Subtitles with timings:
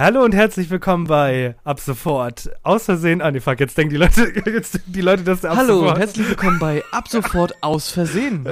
[0.00, 2.48] Hallo und herzlich willkommen bei Ab sofort.
[2.62, 5.50] Aus Versehen, ah nee, fuck, jetzt denken die Leute, jetzt denken die Leute, dass der
[5.50, 5.92] Ab Hallo sofort.
[5.92, 8.46] und herzlich willkommen bei Ab sofort aus Versehen.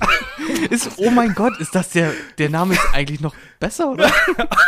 [0.70, 4.12] ist, oh mein Gott, ist das der, der Name ist eigentlich noch besser, oder?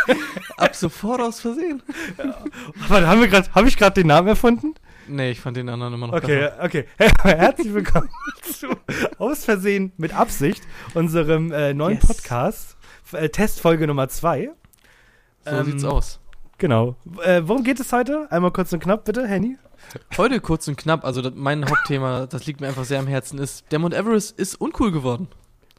[0.57, 1.83] Ab sofort aus Versehen.
[2.17, 2.35] Ja.
[2.89, 4.73] Aber haben wir gerade, habe ich gerade den Namen erfunden?
[5.07, 6.63] Nee, ich fand den anderen immer noch okay, besser.
[6.63, 7.37] Okay, okay.
[7.37, 8.09] Herzlich willkommen
[8.41, 8.69] zu
[9.19, 10.63] Aus Versehen mit Absicht,
[10.95, 12.07] unserem äh, neuen yes.
[12.07, 12.75] Podcast,
[13.11, 14.49] äh, Testfolge Nummer 2.
[15.49, 16.19] So ähm, sieht's aus.
[16.57, 16.95] Genau.
[17.23, 18.27] Äh, worum geht es heute?
[18.31, 19.57] Einmal kurz und knapp, bitte, Henny.
[20.17, 23.39] Heute kurz und knapp, also das, mein Hauptthema, das liegt mir einfach sehr am Herzen,
[23.39, 25.27] ist, der Mount Everest ist uncool geworden.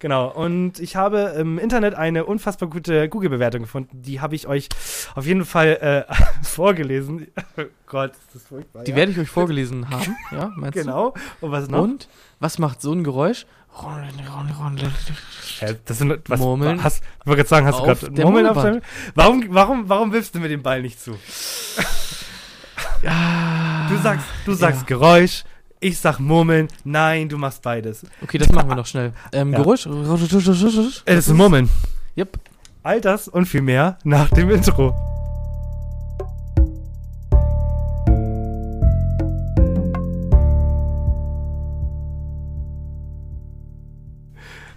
[0.00, 4.00] Genau, und ich habe im Internet eine unfassbar gute Google-Bewertung gefunden.
[4.00, 4.68] Die habe ich euch
[5.16, 7.26] auf jeden Fall äh, vorgelesen.
[7.56, 8.84] Oh Gott, ist das furchtbar.
[8.84, 8.96] Die ja.
[8.96, 11.10] werde ich euch vorgelesen haben, ja, meinst genau.
[11.10, 11.12] du?
[11.12, 11.36] Genau.
[11.40, 11.82] Und was noch?
[11.82, 13.46] Und was macht so ein Geräusch?
[15.60, 16.82] Ja, das sind, was, Murmeln.
[16.82, 18.82] Hast, ich wollte gerade sagen, hast du gerade Murmeln auf deinem,
[19.14, 21.18] warum, warum, warum wirfst du mir den Ball nicht zu?
[23.02, 24.86] Ja, du sagst, du sagst ja.
[24.86, 25.44] Geräusch,
[25.80, 26.68] ich sag Murmeln.
[26.84, 28.04] Nein, du machst beides.
[28.20, 29.12] Okay, das machen wir noch schnell.
[29.32, 29.58] Ähm, ja.
[29.58, 29.86] Geräusch.
[31.04, 31.68] Es ist Murmeln.
[32.16, 32.38] Yep.
[32.82, 35.17] All das und viel mehr nach dem Intro.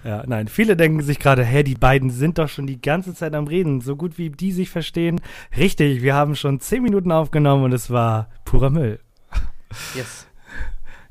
[0.03, 3.35] Ja, nein, viele denken sich gerade, hä, die beiden sind doch schon die ganze Zeit
[3.35, 5.21] am Reden, so gut wie die sich verstehen.
[5.57, 8.99] Richtig, wir haben schon zehn Minuten aufgenommen und es war purer Müll.
[9.95, 10.27] Yes.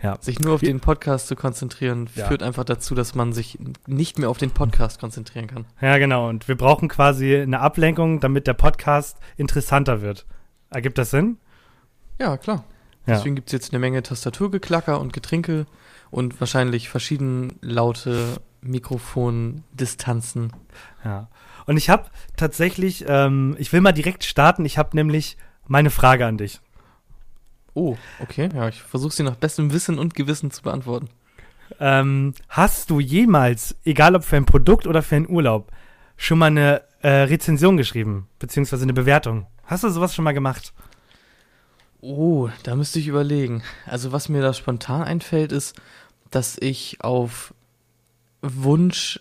[0.03, 0.17] Ja.
[0.21, 2.27] Sich nur auf den Podcast zu konzentrieren, ja.
[2.27, 5.67] führt einfach dazu, dass man sich nicht mehr auf den Podcast konzentrieren kann.
[5.81, 6.29] Ja, genau.
[6.29, 10.27] Und wir brauchen quasi eine Ablenkung, damit der Podcast interessanter wird.
[10.71, 11.37] Ergibt das Sinn?
[12.19, 12.65] Ja, klar.
[13.07, 13.17] Ja.
[13.17, 15.67] Deswegen gibt es jetzt eine Menge Tastaturgeklacker und Getränke
[16.11, 20.53] und wahrscheinlich verschieden laute Mikrofondistanzen.
[21.05, 21.29] Ja.
[21.67, 24.65] Und ich habe tatsächlich, ähm, ich will mal direkt starten.
[24.65, 25.37] Ich habe nämlich
[25.67, 26.61] meine Frage an dich.
[27.75, 28.49] Oh, okay.
[28.55, 31.09] Ja, ich versuche sie nach bestem Wissen und Gewissen zu beantworten.
[31.79, 35.71] Ähm, hast du jemals, egal ob für ein Produkt oder für einen Urlaub,
[36.17, 39.47] schon mal eine äh, Rezension geschrieben, beziehungsweise eine Bewertung?
[39.65, 40.73] Hast du sowas schon mal gemacht?
[42.01, 43.63] Oh, da müsste ich überlegen.
[43.87, 45.81] Also was mir da spontan einfällt, ist,
[46.31, 47.55] dass ich auf
[48.43, 49.21] Wunsch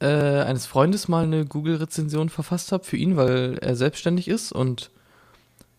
[0.00, 4.90] äh, eines Freundes mal eine Google-Rezension verfasst habe für ihn, weil er selbstständig ist und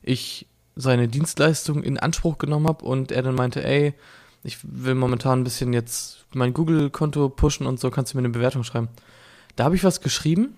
[0.01, 3.93] ich seine Dienstleistung in Anspruch genommen habe und er dann meinte, ey,
[4.43, 8.29] ich will momentan ein bisschen jetzt mein Google-Konto pushen und so, kannst du mir eine
[8.29, 8.89] Bewertung schreiben.
[9.55, 10.55] Da habe ich was geschrieben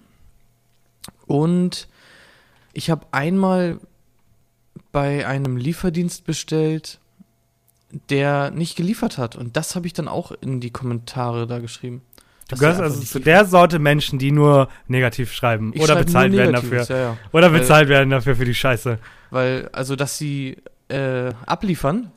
[1.26, 1.88] und
[2.74, 3.80] ich habe einmal
[4.92, 7.00] bei einem Lieferdienst bestellt,
[7.92, 9.36] der nicht geliefert hat.
[9.36, 12.02] Und das habe ich dann auch in die Kommentare da geschrieben.
[12.50, 16.54] Du gehörst also zu der Sorte Menschen, die nur negativ schreiben ich oder bezahlt werden
[16.54, 16.84] dafür.
[16.84, 17.18] Ja, ja.
[17.32, 18.98] Oder bezahlt weil, werden dafür für die Scheiße.
[19.30, 20.58] Weil, also, dass sie
[20.88, 22.12] äh, abliefern,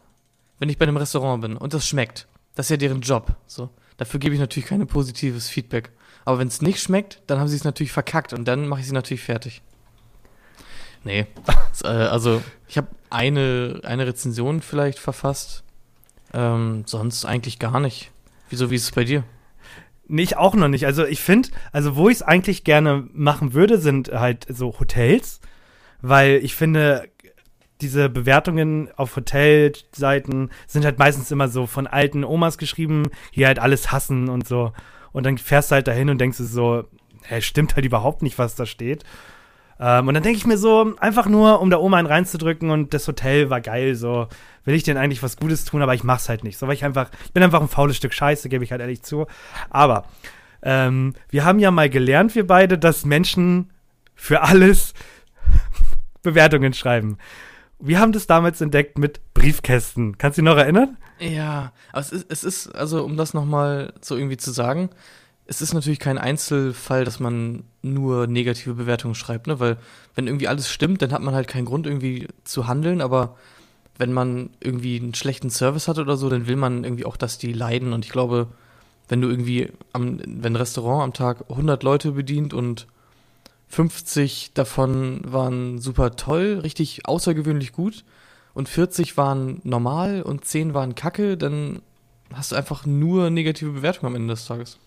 [0.58, 2.26] wenn ich bei einem Restaurant bin und das schmeckt.
[2.54, 3.34] Das ist ja deren Job.
[3.46, 3.68] So.
[3.98, 5.90] Dafür gebe ich natürlich kein positives Feedback.
[6.24, 8.86] Aber wenn es nicht schmeckt, dann haben sie es natürlich verkackt und dann mache ich
[8.86, 9.60] sie natürlich fertig.
[11.04, 11.26] Nee.
[11.84, 15.64] äh, also, ich habe eine, eine Rezension vielleicht verfasst.
[16.34, 18.10] Ähm, sonst eigentlich gar nicht.
[18.48, 19.24] Wieso, wie ist es bei dir?
[20.08, 20.86] Nee, ich auch noch nicht.
[20.86, 25.40] Also ich finde, also wo ich es eigentlich gerne machen würde, sind halt so Hotels,
[26.00, 27.08] weil ich finde,
[27.80, 33.04] diese Bewertungen auf Hotelseiten sind halt meistens immer so von alten Omas geschrieben,
[33.34, 34.72] die halt alles hassen und so.
[35.12, 36.84] Und dann fährst du halt dahin und denkst du so,
[37.24, 39.04] hä, stimmt halt überhaupt nicht, was da steht.
[39.84, 42.94] Ähm, und dann denke ich mir so, einfach nur, um da Oma einen reinzudrücken und
[42.94, 44.28] das Hotel war geil, so
[44.64, 46.56] will ich denn eigentlich was Gutes tun, aber ich mach's halt nicht.
[46.56, 49.02] So, weil ich einfach, ich bin einfach ein faules Stück Scheiße, gebe ich halt ehrlich
[49.02, 49.26] zu.
[49.70, 50.04] Aber
[50.62, 53.72] ähm, wir haben ja mal gelernt, wir beide, dass Menschen
[54.14, 54.94] für alles
[56.22, 57.18] Bewertungen schreiben.
[57.80, 60.16] Wir haben das damals entdeckt mit Briefkästen.
[60.16, 60.96] Kannst du dich noch erinnern?
[61.18, 64.90] Ja, es ist, es ist also um das nochmal so irgendwie zu sagen,
[65.46, 69.60] es ist natürlich kein Einzelfall, dass man nur negative Bewertungen schreibt, ne?
[69.60, 69.76] Weil
[70.14, 73.36] wenn irgendwie alles stimmt, dann hat man halt keinen Grund irgendwie zu handeln, aber
[73.98, 77.38] wenn man irgendwie einen schlechten Service hat oder so, dann will man irgendwie auch, dass
[77.38, 77.92] die leiden.
[77.92, 78.48] Und ich glaube,
[79.08, 82.86] wenn du irgendwie, am, wenn ein Restaurant am Tag 100 Leute bedient und
[83.68, 88.04] 50 davon waren super toll, richtig außergewöhnlich gut
[88.54, 91.82] und 40 waren normal und 10 waren kacke, dann
[92.32, 94.78] hast du einfach nur negative Bewertungen am Ende des Tages.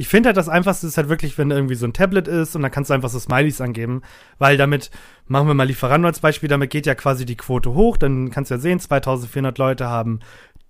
[0.00, 2.62] Ich finde halt das Einfachste ist halt wirklich, wenn irgendwie so ein Tablet ist und
[2.62, 4.00] dann kannst du einfach so Smileys angeben,
[4.38, 4.90] weil damit,
[5.26, 8.50] machen wir mal Lieferando als Beispiel, damit geht ja quasi die Quote hoch, dann kannst
[8.50, 10.20] du ja sehen, 2400 Leute haben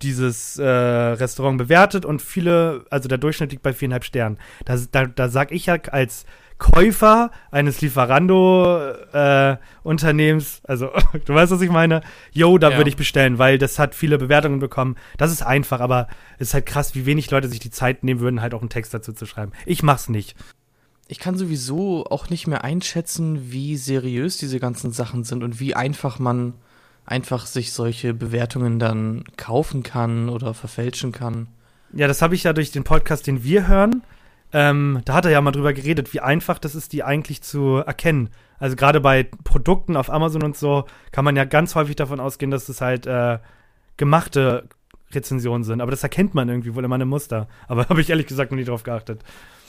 [0.02, 4.36] dieses äh, Restaurant bewertet und viele, also der Durchschnitt liegt bei viereinhalb Sternen.
[4.64, 6.26] Da, da, da sag ich ja als
[6.60, 10.90] Käufer eines Lieferando-Unternehmens, also
[11.24, 12.02] du weißt, was ich meine,
[12.32, 12.76] yo, da Ja.
[12.76, 14.96] würde ich bestellen, weil das hat viele Bewertungen bekommen.
[15.18, 16.06] Das ist einfach, aber
[16.38, 18.68] es ist halt krass, wie wenig Leute sich die Zeit nehmen würden, halt auch einen
[18.70, 19.52] Text dazu zu schreiben.
[19.66, 20.36] Ich mach's nicht.
[21.08, 25.74] Ich kann sowieso auch nicht mehr einschätzen, wie seriös diese ganzen Sachen sind und wie
[25.74, 26.54] einfach man
[27.04, 31.48] einfach sich solche Bewertungen dann kaufen kann oder verfälschen kann.
[31.92, 34.04] Ja, das habe ich ja durch den Podcast, den wir hören.
[34.52, 37.76] Ähm, da hat er ja mal drüber geredet, wie einfach das ist, die eigentlich zu
[37.76, 38.30] erkennen.
[38.58, 42.50] Also gerade bei Produkten auf Amazon und so kann man ja ganz häufig davon ausgehen,
[42.50, 43.38] dass es halt äh,
[43.96, 44.68] gemachte
[45.12, 45.80] Rezensionen sind.
[45.80, 47.48] Aber das erkennt man irgendwie wohl immer ein Muster.
[47.68, 49.22] Aber habe ich ehrlich gesagt noch nie drauf geachtet.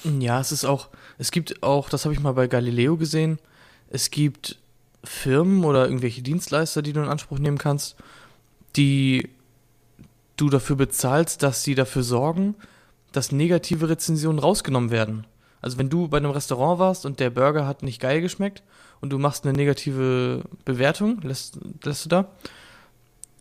[0.03, 3.37] Ja, es ist auch, es gibt auch, das habe ich mal bei Galileo gesehen,
[3.89, 4.57] es gibt
[5.03, 7.97] Firmen oder irgendwelche Dienstleister, die du in Anspruch nehmen kannst,
[8.75, 9.29] die
[10.37, 12.55] du dafür bezahlst, dass sie dafür sorgen,
[13.11, 15.25] dass negative Rezensionen rausgenommen werden.
[15.61, 18.63] Also wenn du bei einem Restaurant warst und der Burger hat nicht geil geschmeckt
[18.99, 22.31] und du machst eine negative Bewertung, lässt, lässt du da,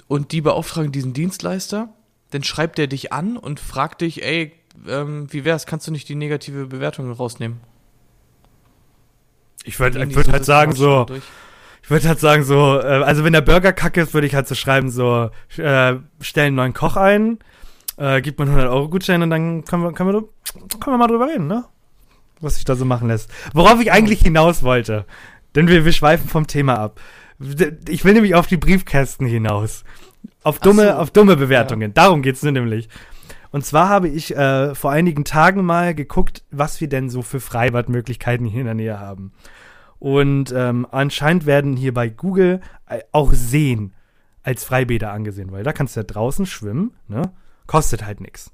[0.07, 1.89] und die beauftragen diesen Dienstleister,
[2.31, 4.53] dann schreibt der dich an und fragt dich, ey,
[4.87, 7.61] ähm, wie wär's, kannst du nicht die negative Bewertung rausnehmen?
[9.65, 11.23] Ich würde würd halt sagen, so, durch?
[11.83, 14.49] ich würde halt sagen, so, äh, also wenn der Burger kacke ist, würde ich halt
[14.49, 17.39] so schreiben, so, äh, stellen einen neuen Koch ein,
[18.01, 20.25] äh, gibt man 100 Euro Gutschein und dann können wir, können, wir,
[20.81, 21.65] können wir mal drüber reden, ne?
[22.41, 23.31] Was sich da so machen lässt.
[23.53, 25.05] Worauf ich eigentlich hinaus wollte,
[25.55, 26.99] denn wir, wir schweifen vom Thema ab.
[27.89, 29.85] Ich will nämlich auf die Briefkästen hinaus.
[30.43, 30.93] Auf dumme, so.
[30.93, 31.93] auf dumme Bewertungen.
[31.93, 32.89] Darum geht's nur nämlich.
[33.53, 37.41] Und zwar habe ich äh, vor einigen Tagen mal geguckt, was wir denn so für
[37.41, 39.33] Freibadmöglichkeiten hier in der Nähe haben.
[39.99, 43.93] Und ähm, anscheinend werden hier bei Google äh, auch Seen
[44.43, 47.33] als Freibäder angesehen, weil da kannst du ja draußen schwimmen, ne?
[47.71, 48.51] Kostet halt nichts.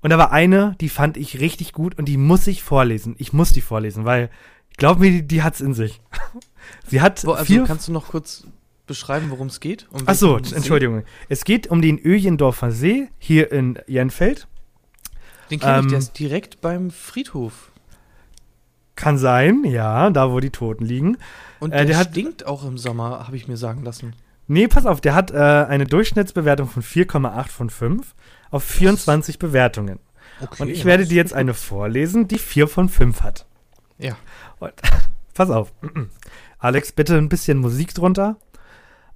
[0.00, 3.14] Und da war eine, die fand ich richtig gut und die muss ich vorlesen.
[3.18, 4.30] Ich muss die vorlesen, weil,
[4.78, 6.00] glaub mir, die, die hat's in sich.
[6.86, 8.46] Sie hat Wo, also vier kannst du noch kurz
[8.86, 9.86] beschreiben, worum es geht?
[9.90, 10.56] Um Ach so, welchen See?
[10.56, 11.02] Entschuldigung.
[11.28, 14.46] Es geht um den Öjendorfer See hier in Jenfeld.
[15.50, 17.70] Den kenne ich, der Ähm, ist direkt beim Friedhof.
[18.96, 21.18] Kann sein, ja, da wo die Toten liegen.
[21.60, 24.14] Und äh, der, der hat- stinkt auch im Sommer, habe ich mir sagen lassen.
[24.46, 28.14] Nee, pass auf, der hat äh, eine Durchschnittsbewertung von 4,8 von 5
[28.50, 29.98] auf 24 Bewertungen.
[30.40, 33.46] Okay, Und ich werde dir jetzt eine vorlesen, die 4 von 5 hat.
[33.98, 34.16] Ja.
[34.58, 34.72] Und,
[35.34, 35.72] pass auf.
[36.58, 38.36] Alex, bitte ein bisschen Musik drunter.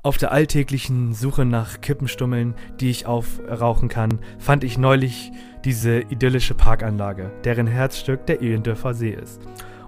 [0.03, 5.33] Auf der alltäglichen Suche nach Kippenstummeln, die ich aufrauchen kann, fand ich neulich
[5.65, 9.41] diese idyllische Parkanlage, deren Herzstück der Ehendörfer See ist.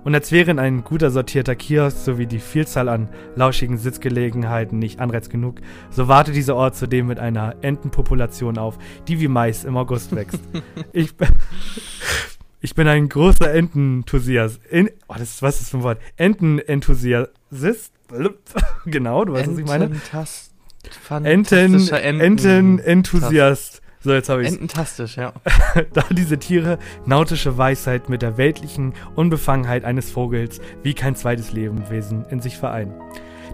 [0.04, 5.28] Und als wären ein guter sortierter Kiosk sowie die Vielzahl an lauschigen Sitzgelegenheiten nicht Anreiz
[5.28, 5.60] genug,
[5.90, 10.40] so wartet dieser Ort zudem mit einer Entenpopulation auf, die wie Mais im August wächst.
[10.92, 11.28] ich, bin-
[12.60, 14.60] ich bin ein großer Entenenthusiast.
[14.66, 15.98] In, oh, das ist, was ist das für ein Wort?
[16.16, 17.30] Entenenthusiast.
[18.86, 19.84] genau, du weißt, was ich meine.
[21.26, 23.79] Enten, fantastischer Entenenthusiast.
[24.02, 25.34] So, jetzt habe ich Ententastisch, ja.
[25.92, 32.24] da diese Tiere nautische Weisheit mit der weltlichen Unbefangenheit eines Vogels wie kein zweites Lebewesen
[32.30, 32.94] in sich vereinen.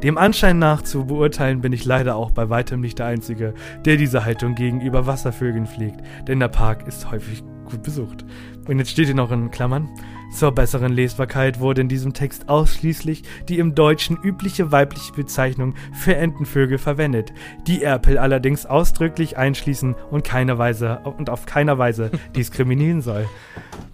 [0.05, 3.55] Dem Anschein nach zu beurteilen bin ich leider auch bei weitem nicht der Einzige,
[3.85, 8.25] der diese Haltung gegenüber Wasservögeln pflegt, denn der Park ist häufig gut besucht.
[8.69, 9.89] Und jetzt steht hier noch in Klammern.
[10.33, 16.17] Zur besseren Lesbarkeit wurde in diesem Text ausschließlich die im Deutschen übliche weibliche Bezeichnung für
[16.17, 17.33] Entenvögel verwendet,
[17.67, 23.27] die Erpel allerdings ausdrücklich einschließen und, keiner Weise, und auf keiner Weise diskriminieren soll.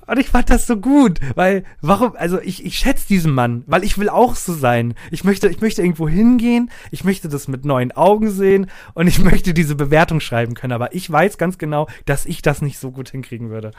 [0.06, 3.84] Und ich fand das so gut, weil, warum, also ich, ich schätze diesen Mann, weil
[3.84, 4.94] ich will auch so sein.
[5.10, 9.20] Ich möchte, ich möchte irgendwo hingehen, ich möchte das mit neuen Augen sehen und ich
[9.20, 12.90] möchte diese Bewertung schreiben können, aber ich weiß ganz genau, dass ich das nicht so
[12.90, 13.70] gut hinkriegen würde.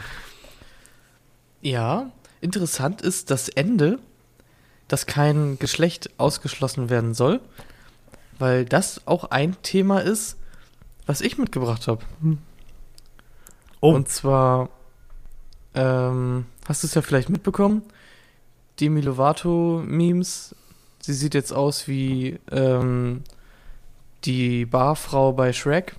[1.64, 3.98] Ja, interessant ist das Ende,
[4.90, 7.40] dass kein Geschlecht ausgeschlossen werden soll,
[8.38, 10.38] weil das auch ein Thema ist,
[11.06, 12.04] was ich mitgebracht habe.
[13.80, 14.68] Oh, Und zwar,
[15.74, 17.82] ähm, hast du es ja vielleicht mitbekommen,
[18.82, 20.56] Demi Lovato-Memes.
[21.00, 23.24] Sie sieht jetzt aus wie ähm,
[24.26, 25.96] die Barfrau bei Shrek.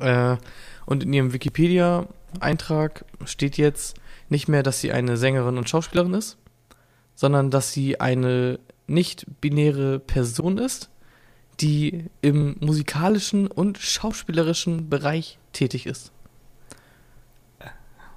[0.00, 0.36] Äh,
[0.84, 1.32] und in ihrem
[2.30, 3.96] Wikipedia-Eintrag steht jetzt
[4.28, 6.36] nicht mehr, dass sie eine Sängerin und Schauspielerin ist,
[7.14, 10.90] sondern dass sie eine nicht-binäre Person ist,
[11.60, 16.12] die im musikalischen und schauspielerischen Bereich tätig ist.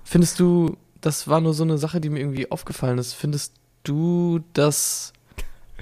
[0.03, 3.53] Findest du, das war nur so eine Sache, die mir irgendwie aufgefallen ist, findest
[3.83, 5.12] du das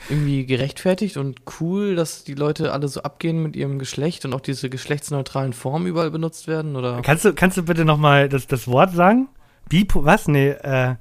[0.10, 4.41] irgendwie gerechtfertigt und cool, dass die Leute alle so abgehen mit ihrem Geschlecht und auch
[4.41, 6.75] diese geschlechtsneutralen Formen überall benutzt werden?
[6.75, 7.01] Oder?
[7.01, 9.29] kannst du, kannst du bitte nochmal das, das Wort sagen?
[9.70, 10.27] Bipo, was?
[10.27, 10.96] Nee, äh,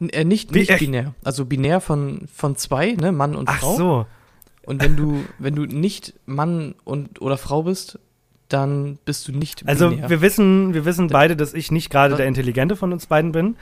[0.00, 1.14] N äh, nicht, nicht äh, binär.
[1.24, 3.12] Also binär von, von zwei, ne?
[3.12, 3.76] Mann und Ach Frau.
[3.76, 4.06] so.
[4.64, 7.98] Und wenn du, wenn du nicht Mann und oder Frau bist,
[8.48, 10.10] dann bist du nicht Also binär.
[10.10, 13.56] wir wissen, wir wissen beide, dass ich nicht gerade der Intelligente von uns beiden bin.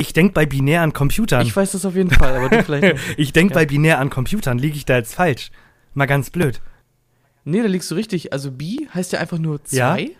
[0.00, 1.42] Ich denke bei binär an Computern.
[1.46, 3.04] ich weiß das auf jeden Fall, aber du vielleicht nicht.
[3.18, 3.60] Ich denke Ja.
[3.60, 4.58] bei binär an Computern.
[4.58, 5.50] Liege ich da jetzt falsch?
[5.94, 6.60] Mal ganz blöd.
[7.44, 8.32] Nee, da liegst du richtig.
[8.32, 9.94] Also bi heißt ja einfach nur Ja.
[9.96, 10.10] zwei.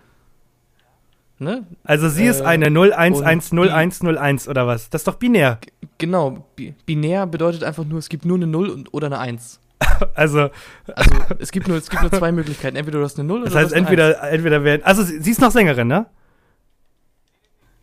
[1.39, 1.67] Ne?
[1.85, 4.91] Also sie ist Äh, eine und 01100101 oder was?
[4.91, 5.59] Das ist doch binär.
[5.99, 6.47] Genau.
[6.57, 9.61] Bi binär bedeutet einfach nur, es gibt nur eine 0 und, oder eine 1.
[10.15, 10.51] Also
[10.95, 12.77] Also es gibt nur, es gibt nur zwei Möglichkeiten.
[12.77, 13.91] Entweder du hast eine 0 oder das du heißt hast eine 1.
[13.91, 14.83] entweder entweder werden.
[14.85, 16.07] Also sie, sie ist noch Sängerin, ne?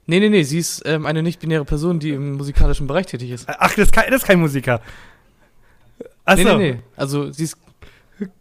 [0.10, 3.48] Nee, nee, nee, sie ist ähm, eine nicht-binäre Person, die im musikalischen Bereich tätig ist.
[3.48, 4.82] Ach, das ist kein, das ist kein Musiker.
[6.26, 6.44] Achso.
[6.44, 6.80] Nee, nee, nee.
[6.96, 7.58] Also sie ist.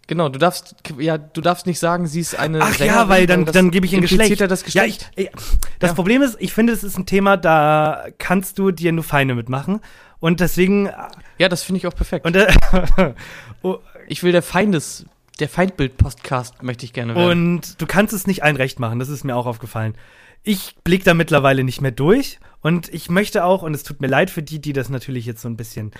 [0.06, 2.61] Genau, du darfst, ja, du darfst nicht sagen, sie ist eine.
[2.62, 4.40] Ach Sängerin, ja, weil dann, dann gebe ich ein Geschlecht.
[4.40, 5.11] Ja, das Ja, ich, Geschlecht.
[5.16, 5.30] ich,
[5.80, 5.94] das Ja.
[5.94, 9.80] Problem ist, ich finde, es ist ein Thema, da kannst du dir nur Feinde mitmachen.
[10.18, 10.88] Und deswegen.
[11.38, 12.25] Ja, das finde ich auch perfekt.
[12.25, 12.46] Und, äh,
[13.62, 13.76] oh,
[14.08, 15.04] ich will der Feindes,
[15.40, 17.58] der Feindbild-Podcast möchte ich gerne werden.
[17.58, 19.94] und du kannst es nicht allen recht machen, das ist mir auch aufgefallen.
[20.49, 22.38] Ich blick da mittlerweile nicht mehr durch.
[22.61, 25.43] Und ich möchte auch, und es tut mir leid für die, die das natürlich jetzt
[25.43, 25.91] so ein bisschen,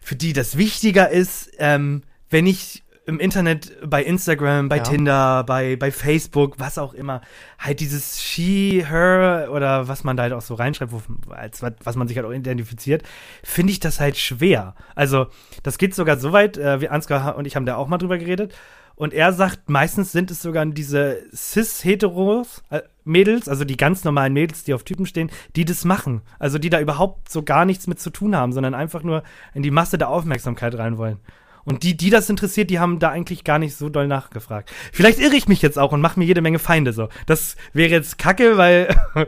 [0.00, 4.82] für die das wichtiger ist, ähm, wenn ich im Internet bei Instagram, bei Ja.
[4.82, 7.20] Tinder, bei, bei Facebook, was auch immer,
[7.58, 11.96] halt dieses she, her oder was man da halt auch so reinschreibt, wo, als was,
[11.96, 13.02] man sich halt auch identifiziert,
[13.42, 14.74] finde ich das halt schwer.
[14.94, 15.26] Also,
[15.62, 18.18] das geht sogar so weit, äh, wir Ansgar und ich haben da auch mal drüber
[18.18, 18.54] geredet.
[18.94, 24.32] Und er sagt, meistens sind es sogar diese cis-heteros äh, Mädels, also die ganz normalen
[24.32, 26.20] Mädels, die auf Typen stehen, die das machen.
[26.38, 29.22] Also die da überhaupt so gar nichts mit zu tun haben, sondern einfach nur
[29.54, 31.18] in die Masse der Aufmerksamkeit rein wollen.
[31.64, 34.72] Und die, die das interessiert, die haben da eigentlich gar nicht so doll nachgefragt.
[34.92, 37.08] Vielleicht irre ich mich jetzt auch und mache mir jede Menge Feinde so.
[37.26, 38.94] Das wäre jetzt kacke, weil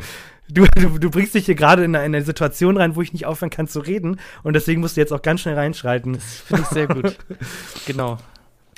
[0.49, 3.13] du, du, du bringst dich hier gerade in eine, in eine Situation rein, wo ich
[3.13, 4.21] nicht aufhören kann zu reden.
[4.43, 6.19] Und deswegen musst du jetzt auch ganz schnell reinschreiten.
[6.21, 7.17] Finde ich sehr gut.
[7.87, 8.19] genau.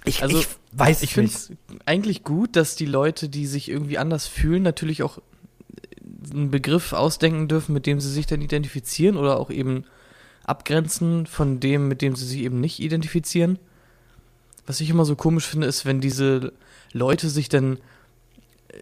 [0.04, 1.50] Ich, Also, ich weiß Ich finde es
[1.84, 5.18] eigentlich gut, dass die Leute, die sich irgendwie anders fühlen, natürlich auch
[6.32, 9.84] einen Begriff ausdenken dürfen, mit dem sie sich dann identifizieren oder auch eben
[10.47, 13.59] abgrenzen von dem, mit dem sie sich eben nicht identifizieren.
[14.67, 16.53] Was ich immer so komisch finde, ist, wenn diese
[16.93, 17.79] Leute sich dann
[18.69, 18.79] äh,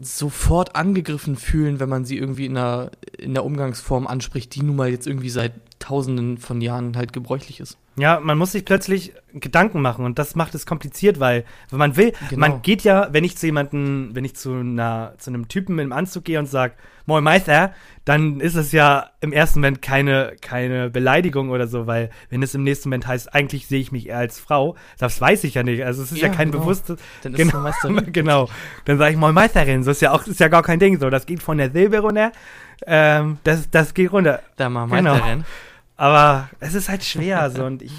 [0.00, 4.76] sofort angegriffen fühlen, wenn man sie irgendwie in einer, in der Umgangsform anspricht, die nun
[4.76, 7.78] mal jetzt irgendwie seit tausenden von Jahren halt gebräuchlich ist.
[7.96, 11.96] Ja, man muss sich plötzlich Gedanken machen und das macht es kompliziert, weil, wenn man
[11.96, 12.40] will, Genau.
[12.40, 15.92] man geht ja, wenn ich zu jemanden, wenn ich zu einer, zu einem Typen im
[15.92, 16.74] Anzug gehe und sag,
[17.06, 17.72] Moin Meister,
[18.06, 22.54] dann ist es ja im ersten Moment keine, keine Beleidigung oder so, weil wenn es
[22.54, 25.62] im nächsten Moment heißt, eigentlich sehe ich mich eher als Frau, das weiß ich ja
[25.62, 25.84] nicht.
[25.84, 26.62] Also es ist ja, Ja, kein genau.
[26.64, 26.98] bewusstes.
[27.22, 27.58] Dann ist Genau.
[27.62, 28.12] Meisterin.
[28.12, 28.48] genau.
[28.86, 31.10] Dann sage ich Moin Meisterin, so ist ja auch, ist ja gar kein Ding so.
[31.10, 32.32] Das geht von der Silbe runter.
[32.86, 34.42] Ähm, das, das geht runter.
[34.56, 35.12] Da mal Genau.
[35.12, 35.44] Meisterin.
[35.96, 37.92] Aber es ist halt schwer so und ich.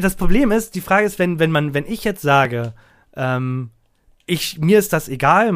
[0.00, 2.72] Das Problem ist, die Frage ist, wenn, wenn man, wenn ich jetzt sage,
[3.14, 3.70] ähm,
[4.26, 5.52] ich, mir ist das egal,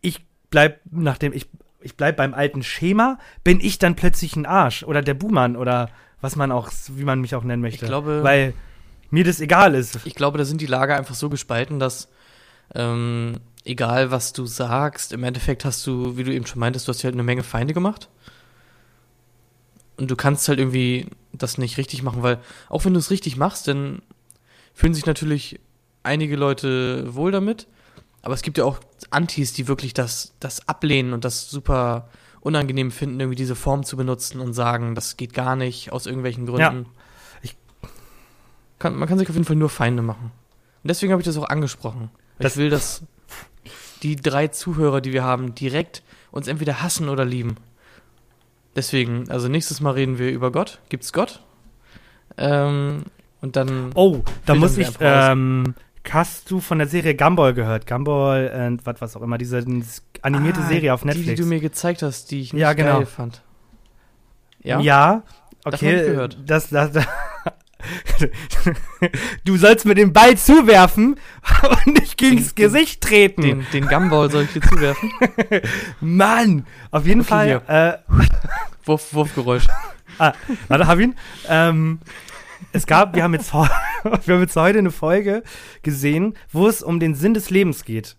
[0.00, 1.48] ich bleib nachdem, ich,
[1.80, 5.88] ich bleib beim alten Schema, bin ich dann plötzlich ein Arsch oder der Buhmann oder
[6.20, 7.84] was man auch, wie man mich auch nennen möchte.
[7.84, 8.54] Ich glaube- Weil
[9.10, 9.98] mir das egal ist.
[10.04, 12.08] Ich glaube, da sind die Lager einfach so gespalten, dass
[12.74, 16.90] ähm, egal was du sagst, im Endeffekt hast du, wie du eben schon meintest, du
[16.90, 18.08] hast dir halt eine Menge Feinde gemacht.
[19.96, 22.38] Und du kannst halt irgendwie das nicht richtig machen, weil
[22.68, 24.02] auch wenn du es richtig machst, dann
[24.74, 25.60] fühlen sich natürlich
[26.02, 27.68] einige Leute wohl damit.
[28.22, 28.78] Aber es gibt ja auch
[29.10, 32.08] Antis, die wirklich das, das ablehnen und das super
[32.40, 36.46] unangenehm finden, irgendwie diese Form zu benutzen und sagen, das geht gar nicht aus irgendwelchen
[36.46, 36.86] Gründen.
[37.42, 37.88] Ja.
[38.78, 40.32] Kann, man kann sich auf jeden Fall nur Feinde machen.
[40.82, 42.10] Und deswegen habe ich das auch angesprochen.
[42.38, 43.02] Das- ich will, dass
[44.02, 47.56] die drei Zuhörer, die wir haben, direkt uns entweder hassen oder lieben.
[48.74, 50.80] Deswegen, also nächstes Mal reden wir über Gott.
[50.88, 51.40] Gibt's Gott?
[52.38, 53.04] Ähm,
[53.40, 53.90] und dann.
[53.94, 55.74] Oh, da muss ich, ähm,
[56.08, 57.86] hast du von der Serie Gumball gehört?
[57.86, 59.58] Gumball und was, was auch immer, diese
[60.22, 61.28] animierte Ah, Serie auf Die, Netflix.
[61.28, 62.98] die du mir gezeigt hast, die ich nicht Ja, genau.
[62.98, 63.42] geil fand.
[64.62, 64.80] Ja?
[64.80, 65.22] Ja,
[65.64, 65.64] okay.
[65.64, 66.38] hab ich gehört.
[66.46, 66.90] Das, das,
[69.44, 71.16] du sollst mir den Ball zuwerfen
[71.86, 73.42] und nicht gegens Den- Gesicht treten.
[73.42, 75.10] Den, den Gumball soll ich dir zuwerfen?
[76.00, 78.02] Mann, auf jeden Okay, Fall.
[78.08, 78.26] Äh,
[78.84, 79.66] Wurf, Wurfgeräusch.
[80.18, 80.32] ah,
[80.68, 81.14] warte, hab ihn.
[81.48, 82.00] Ähm,
[82.72, 83.68] es gab, wir haben, jetzt, wir
[84.08, 85.42] haben jetzt heute eine Folge
[85.82, 88.16] gesehen, wo es um den Sinn des Lebens geht.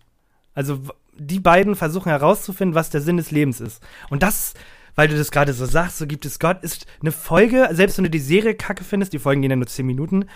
[0.54, 0.80] Also
[1.16, 3.82] die beiden versuchen herauszufinden, was der Sinn des Lebens ist.
[4.10, 4.54] Und das,
[4.94, 8.04] weil du das gerade so sagst, so gibt es Gott, ist eine Folge, selbst wenn
[8.04, 10.26] du die Serie kacke findest, die Folgen gehen ja nur 10 Minuten,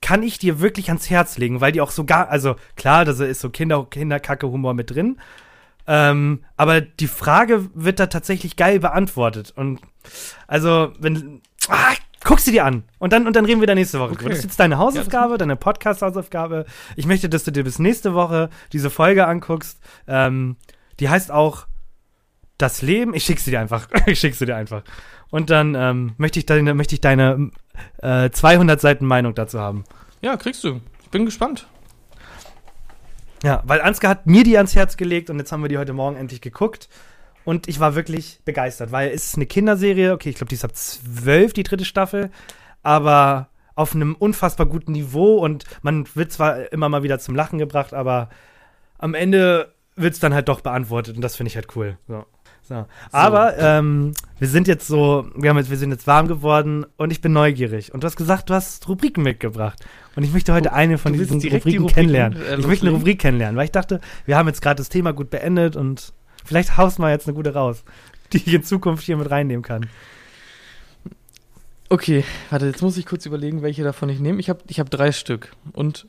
[0.00, 3.40] kann ich dir wirklich ans Herz legen, weil die auch sogar, also klar, da ist
[3.40, 5.18] so Kinder, Kinderkacke-Humor mit drin,
[5.86, 9.52] Ähm, aber die Frage wird da tatsächlich geil beantwortet.
[9.54, 9.80] Und
[10.46, 11.42] also, wenn.
[11.68, 11.92] Ah,
[12.24, 12.84] guck sie dir an.
[12.98, 14.12] Und dann, und dann reden wir da nächste Woche.
[14.12, 14.28] Okay.
[14.28, 16.64] Das ist jetzt deine Hausaufgabe, deine Podcast-Hausaufgabe.
[16.96, 19.78] Ich möchte, dass du dir bis nächste Woche diese Folge anguckst.
[20.08, 20.56] Ähm,
[21.00, 21.66] die heißt auch
[22.58, 23.14] Das Leben.
[23.14, 23.88] Ich schick sie dir einfach.
[24.06, 24.82] ich schick sie dir einfach.
[25.30, 27.50] Und dann ähm, möchte ich deine, möchte ich deine
[27.98, 29.84] äh, 200 Seiten Meinung dazu haben.
[30.20, 30.80] Ja, kriegst du.
[31.02, 31.66] Ich bin gespannt.
[33.42, 35.92] Ja, weil Ansgar hat mir die ans Herz gelegt und jetzt haben wir die heute
[35.92, 36.88] Morgen endlich geguckt.
[37.44, 40.12] Und ich war wirklich begeistert, weil es ist eine Kinderserie.
[40.14, 42.30] Okay, ich glaube, die ist ab 12, die dritte Staffel.
[42.82, 47.58] Aber auf einem unfassbar guten Niveau und man wird zwar immer mal wieder zum Lachen
[47.58, 48.28] gebracht, aber
[48.98, 51.98] am Ende wird es dann halt doch beantwortet und das finde ich halt cool.
[52.06, 52.24] So.
[52.66, 52.86] So.
[53.12, 57.10] Aber ähm, wir sind jetzt so, wir, haben jetzt, wir sind jetzt warm geworden und
[57.10, 57.92] ich bin neugierig.
[57.92, 59.84] Und du hast gesagt, du hast Rubriken mitgebracht.
[60.16, 62.42] Und ich möchte heute eine von diesen direkt die Rubriken, Rubriken, kennenlernen.
[62.42, 62.96] äh, ich möchte eine?
[62.96, 66.78] Rubrik kennenlernen, weil ich dachte, wir haben jetzt gerade das Thema gut beendet und vielleicht
[66.78, 67.84] haust mal jetzt eine gute raus,
[68.32, 69.86] die ich in Zukunft hier mit reinnehmen kann.
[71.90, 74.40] Okay, warte, jetzt muss ich kurz überlegen, welche davon ich nehme.
[74.40, 75.52] Ich habe ich hab drei Stück.
[75.72, 76.06] Und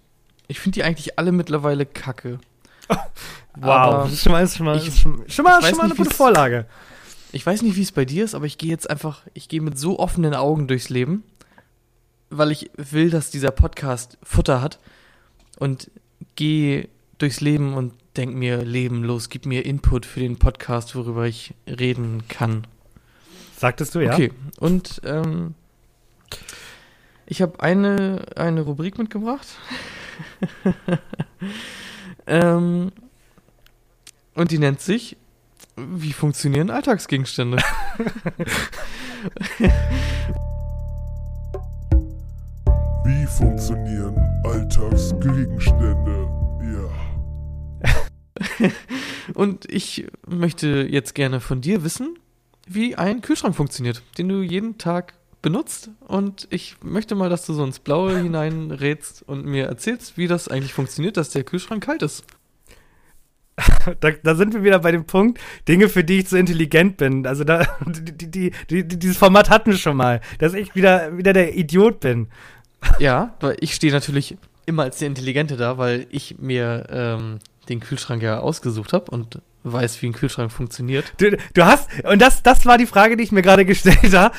[0.47, 2.39] ich finde die eigentlich alle mittlerweile kacke.
[3.61, 6.09] Aber das ist schon mal, schon mal, ich- schon, mal, schon mal eine nicht, gute
[6.09, 6.65] wie's- Vorlage.
[7.31, 9.61] Ich weiß nicht, wie es bei dir ist, aber ich gehe jetzt einfach, ich gehe
[9.61, 11.23] mit so offenen Augen durchs Leben,
[12.29, 14.79] weil ich will, dass dieser Podcast Futter hat
[15.59, 15.91] und
[16.35, 21.25] gehe durchs Leben und denk mir, Leben, los, gib mir Input für den Podcast, worüber
[21.25, 22.65] ich reden kann.
[23.57, 24.13] Sagtest du, ja?
[24.13, 25.53] Okay, und ähm,
[27.25, 29.47] ich habe eine, eine Rubrik mitgebracht.
[32.27, 32.91] ähm,
[34.35, 35.17] und die nennt sich
[35.75, 37.57] Wie funktionieren Alltagsgegenstände?
[43.05, 46.29] Wie funktionieren Alltagsgegenstände?
[46.63, 46.89] Ja.
[49.33, 52.17] Und ich möchte jetzt gerne von dir wissen,
[52.67, 55.89] wie ein Kühlschrank funktioniert, den du jeden Tag benutzt.
[55.99, 60.47] Und ich möchte mal, dass du so ins Blaue hineinrätst und mir erzählst, wie das
[60.47, 62.25] eigentlich funktioniert, dass der Kühlschrank kalt ist.
[63.99, 67.25] Da, da sind wir wieder bei dem Punkt, Dinge, für die ich zu intelligent bin.
[67.27, 71.17] Also da, die, die, die, die, dieses Format hatten wir schon mal, dass ich wieder,
[71.17, 72.27] wieder der Idiot bin.
[72.99, 77.79] Ja, weil ich stehe natürlich immer als der Intelligente da, weil ich mir ähm, den
[77.79, 81.13] Kühlschrank ja ausgesucht habe und weiß, wie ein Kühlschrank funktioniert.
[81.17, 84.35] Du, du hast, und das, das war die Frage, die ich mir gerade gestellt habe.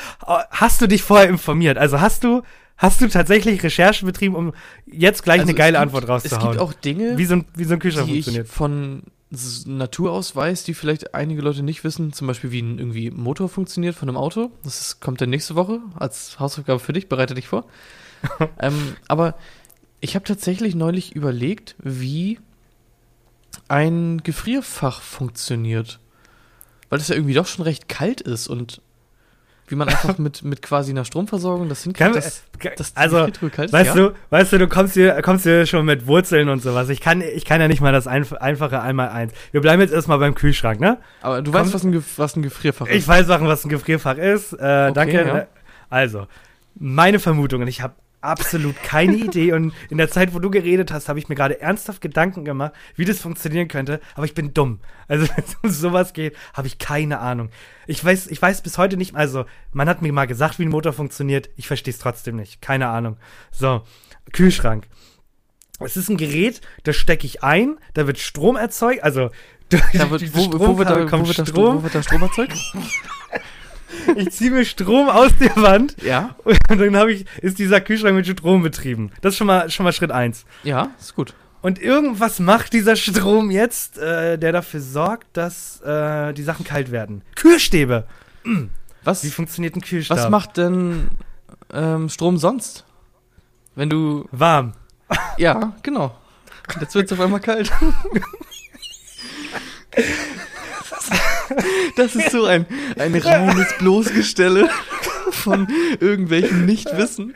[0.51, 1.77] Hast du dich vorher informiert?
[1.77, 2.43] Also hast du,
[2.77, 4.53] hast du tatsächlich Recherche betrieben, um
[4.85, 6.51] jetzt gleich Also eine geile es gibt, Antwort Es rauszuhauen?
[6.51, 8.47] gibt auch Dinge, wie, so ein, wie so ein Kühlschrank die ich funktioniert.
[8.47, 12.13] von S- Natur aus weiß, die vielleicht einige Leute nicht wissen.
[12.13, 14.51] Zum Beispiel, wie ein irgendwie Motor funktioniert von einem Auto.
[14.63, 17.09] Das ist, kommt dann nächste Woche als Hausaufgabe für dich.
[17.09, 17.65] Bereite dich vor.
[18.59, 19.35] ähm, aber
[19.99, 22.39] ich habe tatsächlich neulich überlegt, wie
[23.67, 25.99] ein Gefrierfach funktioniert.
[26.89, 28.81] Weil das ja irgendwie doch schon recht kalt ist und
[29.67, 32.43] wie man einfach mit, mit quasi einer Stromversorgung das hinkriegt, Kann- dass,
[32.77, 33.73] dass die also, ist.
[33.73, 33.93] weißt ja?
[33.95, 36.89] du, weißt du, du kommst hier, kommst hier schon mit Wurzeln und sowas.
[36.89, 39.33] Ich kann, ich kann ja nicht mal das einf einfache einmal eins.
[39.51, 40.97] Wir bleiben jetzt erstmal beim Kühlschrank, ne?
[41.21, 42.95] Aber du komm- weißt, was ein, was ein Gefrierfach ist.
[42.95, 44.53] Ich weiß auch, was ein Gefrierfach ist.
[44.53, 45.25] Äh, danke.
[45.25, 45.47] ja.
[45.89, 46.27] Also,
[46.75, 47.93] meine Vermutung, und ich habe
[48.27, 49.53] absolut keine Idee.
[49.53, 52.73] Und in der Zeit, wo du geredet hast, habe ich mir gerade ernsthaft Gedanken gemacht,
[52.95, 53.99] wie das funktionieren könnte.
[54.15, 54.79] Aber ich bin dumm.
[55.07, 57.49] Also, wenn es um sowas geht, habe ich keine Ahnung.
[57.87, 60.69] Ich weiß, ich weiß bis heute nicht, also, man hat mir mal gesagt, wie ein
[60.69, 61.49] Motor funktioniert.
[61.55, 62.61] Ich verstehe es trotzdem nicht.
[62.61, 63.17] Keine Ahnung.
[63.51, 63.83] So,
[64.33, 64.87] Kühlschrank.
[65.79, 69.29] Es ist ein Gerät, das stecke ich ein, da wird Strom erzeugt, also
[69.69, 72.53] Da wird, wo, wo, wird da, wo, wird Strom, Strom, wo wird da Strom erzeugt?
[74.15, 76.35] ich ziehe mir Strom aus der Wand ja.
[76.43, 79.11] und dann habe ich, ist dieser Kühlschrank mit Strom betrieben.
[79.21, 80.45] Das ist schon mal, schon mal Schritt eins.
[80.63, 81.33] Ja, ist gut.
[81.61, 86.91] Und irgendwas macht dieser Strom jetzt, äh, der dafür sorgt, dass äh, die Sachen kalt
[86.91, 87.23] werden.
[87.35, 88.05] Kühlstäbe.
[89.03, 90.17] Was, Wie funktioniert ein Kühlstab?
[90.17, 91.09] was macht denn
[91.73, 92.85] ähm, Strom sonst?
[93.75, 94.27] Wenn du.
[94.31, 94.73] Warm.
[95.37, 96.15] Ja, genau.
[96.79, 97.71] Jetzt wird es auf einmal kalt.
[101.95, 102.65] Das ist so ein,
[102.97, 104.69] ein reines Bloßgestelle
[105.31, 105.67] von
[105.99, 107.35] irgendwelchem Nichtwissen.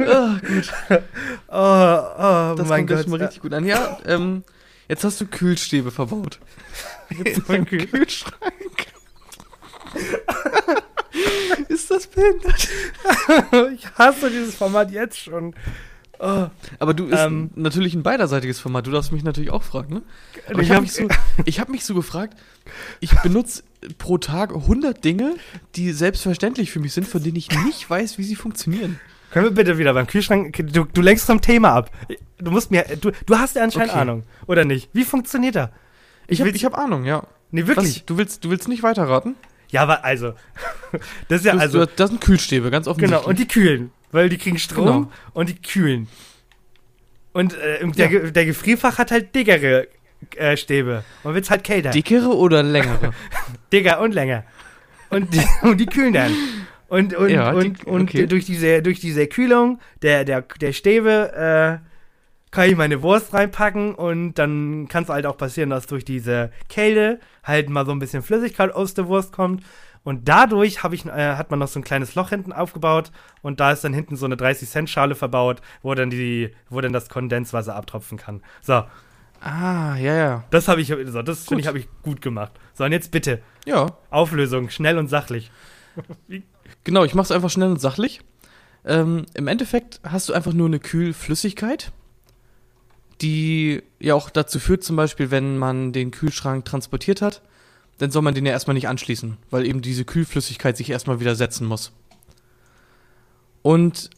[0.00, 0.72] Ah, gut.
[1.48, 3.02] Oh, oh Das mein kommt Gott.
[3.02, 3.64] schon mal richtig gut an.
[3.66, 4.44] Ja, ähm,
[4.88, 6.38] jetzt hast du Kühlstäbe verbaut.
[7.10, 8.42] Jetzt ist ein Kühl- Kühlschrank.
[11.68, 12.68] ist das behindert?
[13.74, 15.54] ich hasse dieses Format jetzt schon.
[16.24, 16.46] Oh,
[16.78, 17.50] Aber du ist Ähm.
[17.56, 18.86] natürlich ein beiderseitiges Format.
[18.86, 20.02] Du darfst mich natürlich auch fragen, ne?
[20.48, 21.08] Aber Ich habe hab- mich, so,
[21.44, 22.38] ich hab mich so gefragt,
[23.00, 23.64] ich benutze
[23.98, 25.34] pro Tag 100 Dinge,
[25.74, 29.00] die selbstverständlich für mich sind, von denen ich nicht weiß, wie sie funktionieren.
[29.32, 30.54] können wir bitte wieder beim Kühlschrank.
[30.72, 31.90] Du, du lenkst vom Thema ab.
[32.38, 32.84] Du musst mir.
[33.00, 34.00] Du, du hast ja anscheinend Okay.
[34.00, 34.90] Ahnung, oder nicht?
[34.92, 35.72] Wie funktioniert er?
[36.28, 37.24] Ich habe ich hab Ahnung, ja.
[37.50, 37.96] Nee, wirklich.
[37.96, 38.04] Was?
[38.06, 39.34] Du willst, du willst nicht weiterraten?
[39.70, 40.34] Ja, aber also.
[41.28, 41.86] Das ist ja, Du- also.
[41.86, 43.18] das sind Kühlstäbe, ganz offensichtlich.
[43.18, 43.90] Genau, und die kühlen.
[44.12, 45.12] Weil die kriegen Strom Genau.
[45.32, 46.06] und die kühlen.
[47.32, 49.88] Und äh, der, Ge- der Gefrierfach hat halt dickere
[50.36, 51.02] äh, Stäbe.
[51.24, 51.90] Man will es halt kälter.
[51.90, 53.12] Dickere oder längere?
[53.72, 54.44] Dicker und länger.
[55.10, 56.32] Und die, und die kühlen dann.
[56.88, 58.26] Und, und, Ja, die- und, und okay.
[58.26, 61.88] durch, diese, durch diese Kühlung der, der, der Stäbe äh,
[62.50, 66.52] kann ich meine Wurst reinpacken und dann kann es halt auch passieren, dass durch diese
[66.68, 69.64] Kälte halt mal so ein bisschen Flüssigkeit aus der Wurst kommt.
[70.04, 73.70] Und dadurch ich, äh, hat man noch so ein kleines Loch hinten aufgebaut und da
[73.70, 78.18] ist dann hinten so eine 30-Cent-Schale verbaut, wo dann, die, wo dann das Kondenswasser abtropfen
[78.18, 78.42] kann.
[78.62, 78.84] So,
[79.40, 80.44] ah, ja, ja.
[80.50, 82.52] das habe ich, so, das finde ich, habe ich gut gemacht.
[82.74, 85.52] So, und jetzt bitte, Ja, Auflösung, schnell und sachlich.
[86.84, 88.22] genau, ich mache es einfach schnell und sachlich.
[88.84, 91.92] Ähm, Im Endeffekt hast du einfach nur eine Kühlflüssigkeit,
[93.20, 97.42] die ja auch dazu führt, zum Beispiel, wenn man den Kühlschrank transportiert hat,
[97.98, 101.34] dann soll man den ja erstmal nicht anschließen, weil eben diese Kühlflüssigkeit sich erstmal wieder
[101.34, 101.92] setzen muss.
[103.62, 104.10] Und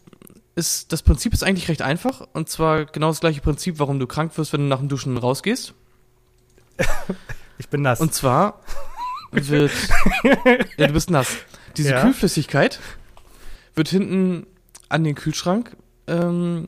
[0.54, 4.06] ist, das Prinzip ist eigentlich recht einfach, und zwar genau das gleiche Prinzip, warum du
[4.06, 5.74] krank wirst, wenn du nach dem Duschen rausgehst.
[7.56, 8.00] Ich bin nass.
[8.00, 8.60] Und zwar
[9.30, 9.70] wird.
[10.76, 11.28] ja, du bist nass.
[11.76, 12.02] Diese Ja.
[12.02, 12.80] Kühlflüssigkeit
[13.76, 14.44] wird hinten
[14.88, 15.76] an den Kühlschrank,
[16.08, 16.66] ähm,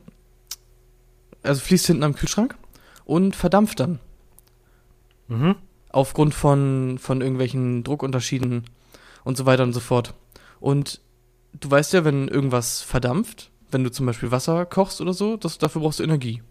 [1.43, 2.55] also fließt hinten am Kühlschrank
[3.03, 3.99] und verdampft dann.
[5.27, 5.55] mhm.
[5.89, 8.63] Aufgrund von, von irgendwelchen Druckunterschieden
[9.23, 10.13] und so weiter und so fort.
[10.59, 11.01] Und
[11.59, 15.57] du weißt ja, wenn irgendwas verdampft, wenn du zum Beispiel Wasser kochst oder so, das,
[15.57, 16.41] dafür brauchst du Energie.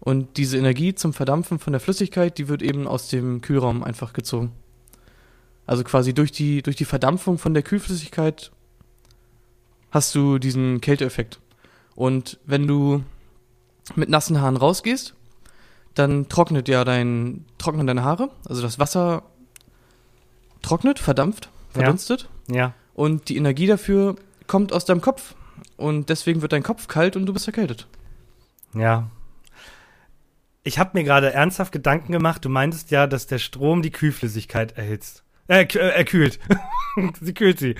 [0.00, 4.12] Und diese Energie zum Verdampfen von der Flüssigkeit, die wird eben aus dem Kühlraum einfach
[4.12, 4.52] gezogen.
[5.66, 8.52] Also quasi durch die, durch die Verdampfung von der Kühlflüssigkeit
[9.90, 11.40] hast du diesen Kälteeffekt.
[11.94, 13.02] Und wenn du
[13.94, 15.14] mit nassen Haaren rausgehst,
[15.94, 19.22] dann trocknet ja dein, trocknen deine Haare, also das Wasser
[20.62, 21.80] trocknet, verdampft, Ja.
[21.82, 22.72] verdunstet Ja.
[22.94, 25.34] und die Energie dafür kommt aus deinem Kopf
[25.76, 27.86] und deswegen wird dein Kopf kalt und du bist erkältet.
[28.74, 29.08] Ja.
[30.62, 32.44] Ich habe mir gerade ernsthaft Gedanken gemacht.
[32.44, 35.22] Du meintest ja, dass der Strom die Kühlflüssigkeit erhitzt.
[35.46, 36.38] Äh, äh, erkühlt.
[37.20, 37.74] sie kühlt sie.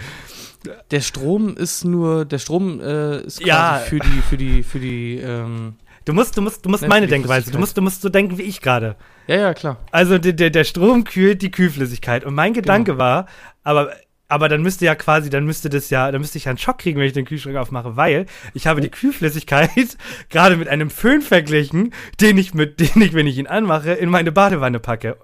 [0.90, 3.78] Der Strom ist nur, der Strom äh, ist quasi Ja.
[3.78, 7.50] für die, für die, für die, ähm, Du musst, du musst, du musst meine Denkweise.
[7.50, 8.96] Du musst, du musst so denken wie ich gerade.
[9.26, 9.78] ja, ja, klar.
[9.90, 12.24] Also der, der, Strom kühlt die Kühlflüssigkeit.
[12.24, 12.98] Und mein Gedanke Genau.
[13.02, 13.26] war,
[13.62, 13.92] aber,
[14.28, 16.78] aber dann müsste ja quasi, dann müsste das ja, dann müsste ich ja einen Schock
[16.78, 19.70] kriegen, wenn ich den Kühlschrank aufmache, weil ich habe die Kühlflüssigkeit
[20.28, 24.10] gerade mit einem Föhn verglichen, den ich mit, den ich, wenn ich ihn anmache, in
[24.10, 25.16] meine Badewanne packe.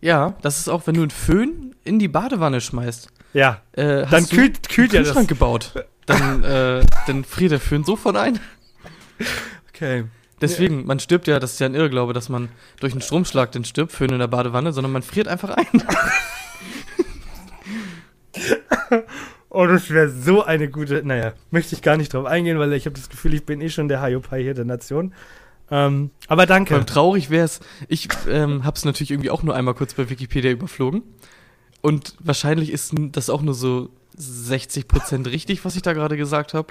[0.00, 3.08] Ja, das ist auch, wenn du einen Föhn in die Badewanne schmeißt.
[3.32, 3.60] Ja.
[3.72, 5.08] Äh, Dann kühlt, kühlt ja das.
[5.08, 5.72] Kühlschrank gebaut.
[6.06, 8.38] Dann, äh, dann friert der Föhn sofort ein.
[9.78, 10.06] Okay.
[10.40, 12.48] Deswegen, man stirbt ja, das ist ja ein Irrglaube, dass man
[12.80, 15.66] durch einen Stromschlag den stirbt, Föhn in der Badewanne, sondern man friert einfach ein.
[19.50, 21.02] Oh, das wäre so eine gute.
[21.04, 23.70] Naja, möchte ich gar nicht drauf eingehen, weil ich habe das Gefühl, ich bin eh
[23.70, 25.14] schon der Hayopai hier der Nation.
[25.70, 26.74] Ähm, aber danke.
[26.74, 30.08] Allem traurig wäre es, ich ähm, habe es natürlich irgendwie auch nur einmal kurz bei
[30.10, 31.02] Wikipedia überflogen.
[31.80, 36.68] Und wahrscheinlich ist das auch nur so 60% richtig, was ich da gerade gesagt habe.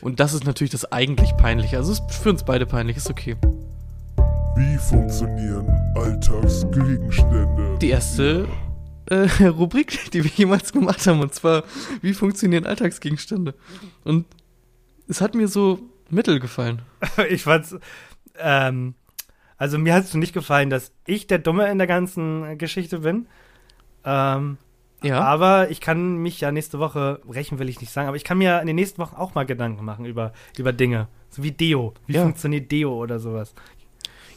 [0.00, 1.76] Und das ist natürlich das eigentlich Peinliche.
[1.76, 3.36] Also es ist für uns beide peinlich, ist okay.
[4.56, 7.78] Wie funktionieren Alltagsgegenstände?
[7.80, 8.48] Die erste
[9.06, 11.64] äh, Rubrik, die wir jemals gemacht haben, und zwar,
[12.02, 13.54] wie funktionieren Alltagsgegenstände?
[14.04, 14.26] Und
[15.08, 16.82] es hat mir so mittel gefallen.
[17.28, 17.76] ich fand's.
[18.38, 18.94] Ähm,
[19.56, 23.26] also mir hat es nicht gefallen, dass ich der Dumme in der ganzen Geschichte bin.
[24.04, 24.56] Ähm,
[25.02, 25.20] Ja.
[25.22, 28.38] Aber ich kann mich ja nächste Woche, rächen will ich nicht sagen, aber ich kann
[28.38, 31.08] mir in den nächsten Wochen auch mal Gedanken machen über, über Dinge.
[31.30, 31.94] So wie Deo.
[32.06, 32.22] Wie Ja.
[32.22, 33.54] funktioniert Deo oder sowas?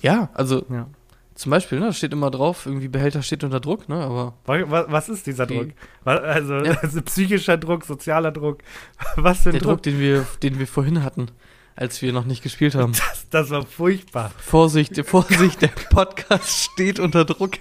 [0.02, 0.88] Ja, also Ja.
[1.36, 4.86] zum Beispiel, ne, da steht immer drauf, irgendwie Behälter steht unter Druck, ne, aber Was,
[4.91, 5.67] was ist dieser Die- Druck?
[6.06, 6.73] Also, Ja.
[6.82, 8.60] also psychischer Druck, sozialer Druck.
[9.17, 9.71] Was für ein der Druck?
[9.78, 11.28] Druck, den wir, den wir vorhin hatten,
[11.76, 12.93] als wir noch nicht gespielt haben.
[12.93, 14.32] Das, das war furchtbar.
[14.38, 17.54] Vorsicht, Vorsicht, der Podcast steht unter Druck.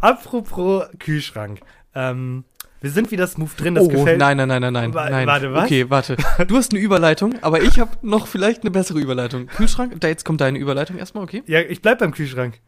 [0.00, 1.60] Apropos Kühlschrank.
[1.94, 2.44] Ähm,
[2.80, 5.26] wir sind wieder smooth drin, das oh, gefällt nein, nein, nein, nein, nein, Wa- nein.
[5.26, 5.64] warte, was?
[5.64, 6.16] Okay, warte.
[6.46, 9.48] Du hast eine Überleitung, aber ich habe noch vielleicht eine bessere Überleitung.
[9.48, 11.42] Kühlschrank, da jetzt kommt deine Überleitung erstmal, okay?
[11.46, 12.58] Ja, ich bleib beim Kühlschrank.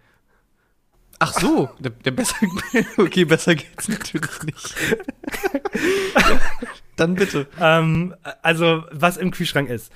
[1.19, 2.37] Ach so, der, der besser,
[2.99, 4.75] okay, besser geht's natürlich nicht.
[6.17, 6.41] ja,
[6.97, 7.47] dann bitte.
[7.59, 9.93] Ähm, also, was im Kühlschrank ist.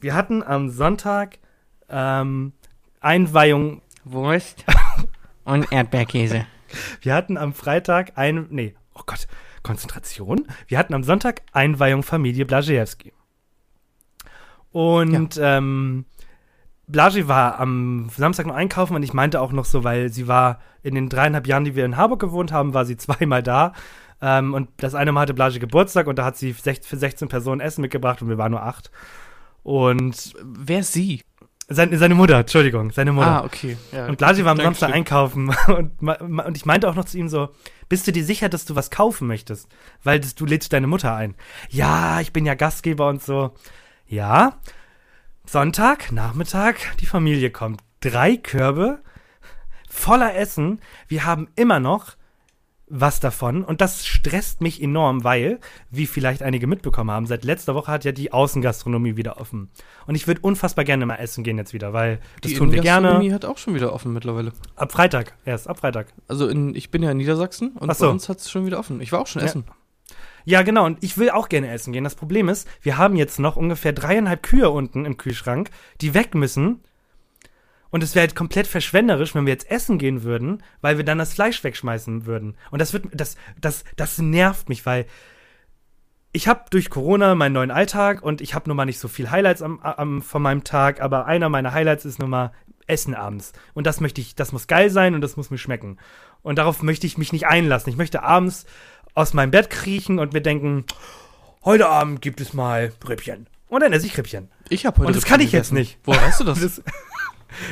[0.00, 1.38] Wir hatten am Sonntag
[1.88, 2.52] ähm,
[3.00, 3.82] Einweihung.
[4.04, 4.64] Wurst
[5.44, 6.46] und Erdbeerkäse.
[7.00, 8.46] Wir hatten am Freitag ein.
[8.50, 9.26] Nee, oh Gott,
[9.62, 10.46] Konzentration.
[10.66, 13.12] Wir hatten am Sonntag Einweihung Familie Blażejewski.
[14.72, 16.04] Und ähm,
[16.86, 20.60] Blasi war am Samstag noch einkaufen und ich meinte auch noch so, weil sie war
[20.82, 23.72] in den dreieinhalb Jahren, die wir in Harburg gewohnt haben, war sie zweimal da.
[24.22, 27.60] Ähm, und das eine Mal hatte Blasi Geburtstag und da hat sie für 16 Personen
[27.60, 28.90] Essen mitgebracht und wir waren nur acht.
[29.62, 31.22] Und Wer ist sie?
[31.70, 33.42] Seine, seine Mutter, Entschuldigung, seine Mutter.
[33.42, 33.76] Ah, okay.
[33.92, 34.58] Ja, Und Blasi war am.
[34.58, 37.50] Samstag einkaufen und, und ich meinte auch noch zu ihm so,
[37.88, 39.68] bist du dir sicher, dass du was kaufen möchtest?
[40.02, 41.34] Weil das, du lädst deine Mutter ein.
[41.68, 43.54] Ja, ich bin ja Gastgeber und so.
[44.06, 44.58] Ja,
[45.46, 47.80] Sonntag, Nachmittag, die Familie kommt.
[48.00, 49.00] Drei Körbe
[49.88, 50.80] voller Essen.
[51.08, 52.16] Wir haben immer noch
[52.90, 57.74] was davon und das stresst mich enorm, weil, wie vielleicht einige mitbekommen haben, seit letzter
[57.74, 59.70] Woche hat ja die Außengastronomie wieder offen.
[60.06, 62.80] Und ich würde unfassbar gerne mal essen gehen jetzt wieder, weil das Die tun wir
[62.80, 63.06] gerne.
[63.08, 64.52] Innengastronomie hat auch schon wieder offen mittlerweile.
[64.76, 66.12] Ab Freitag, erst ab Freitag.
[66.28, 68.04] Also in, ich bin ja in Niedersachsen und so.
[68.06, 69.00] bei uns hat es schon wieder offen.
[69.00, 69.46] Ich war auch schon Ja.
[69.48, 69.64] essen.
[70.44, 72.02] Ja, genau, und ich will auch gerne essen gehen.
[72.04, 76.34] Das Problem ist, wir haben jetzt noch ungefähr dreieinhalb Kühe unten im Kühlschrank, die weg
[76.34, 76.80] müssen.
[77.90, 81.18] Und es wäre halt komplett verschwenderisch, wenn wir jetzt essen gehen würden, weil wir dann
[81.18, 82.56] das Fleisch wegschmeißen würden.
[82.70, 85.06] Und das wird, das, das, das nervt mich, weil
[86.32, 89.30] ich habe durch Corona meinen neuen Alltag und ich habe nun mal nicht so viel
[89.30, 92.52] Highlights am, am, von meinem Tag, aber einer meiner Highlights ist nun mal
[92.86, 93.52] Essen abends.
[93.74, 95.98] Und das möchte ich, das muss geil sein und das muss mir schmecken.
[96.42, 97.90] Und darauf möchte ich mich nicht einlassen.
[97.90, 98.66] Ich möchte abends
[99.14, 100.84] aus meinem Bett kriechen und mir denken,
[101.64, 103.48] heute Abend gibt es mal Rippchen.
[103.68, 104.48] Und dann esse ich Rippchen.
[104.68, 105.74] Ich habe heute Und das Rippchen kann ich jetzt gegessen.
[105.74, 105.98] nicht.
[106.04, 106.60] Woher weißt du das?
[106.60, 106.82] Das,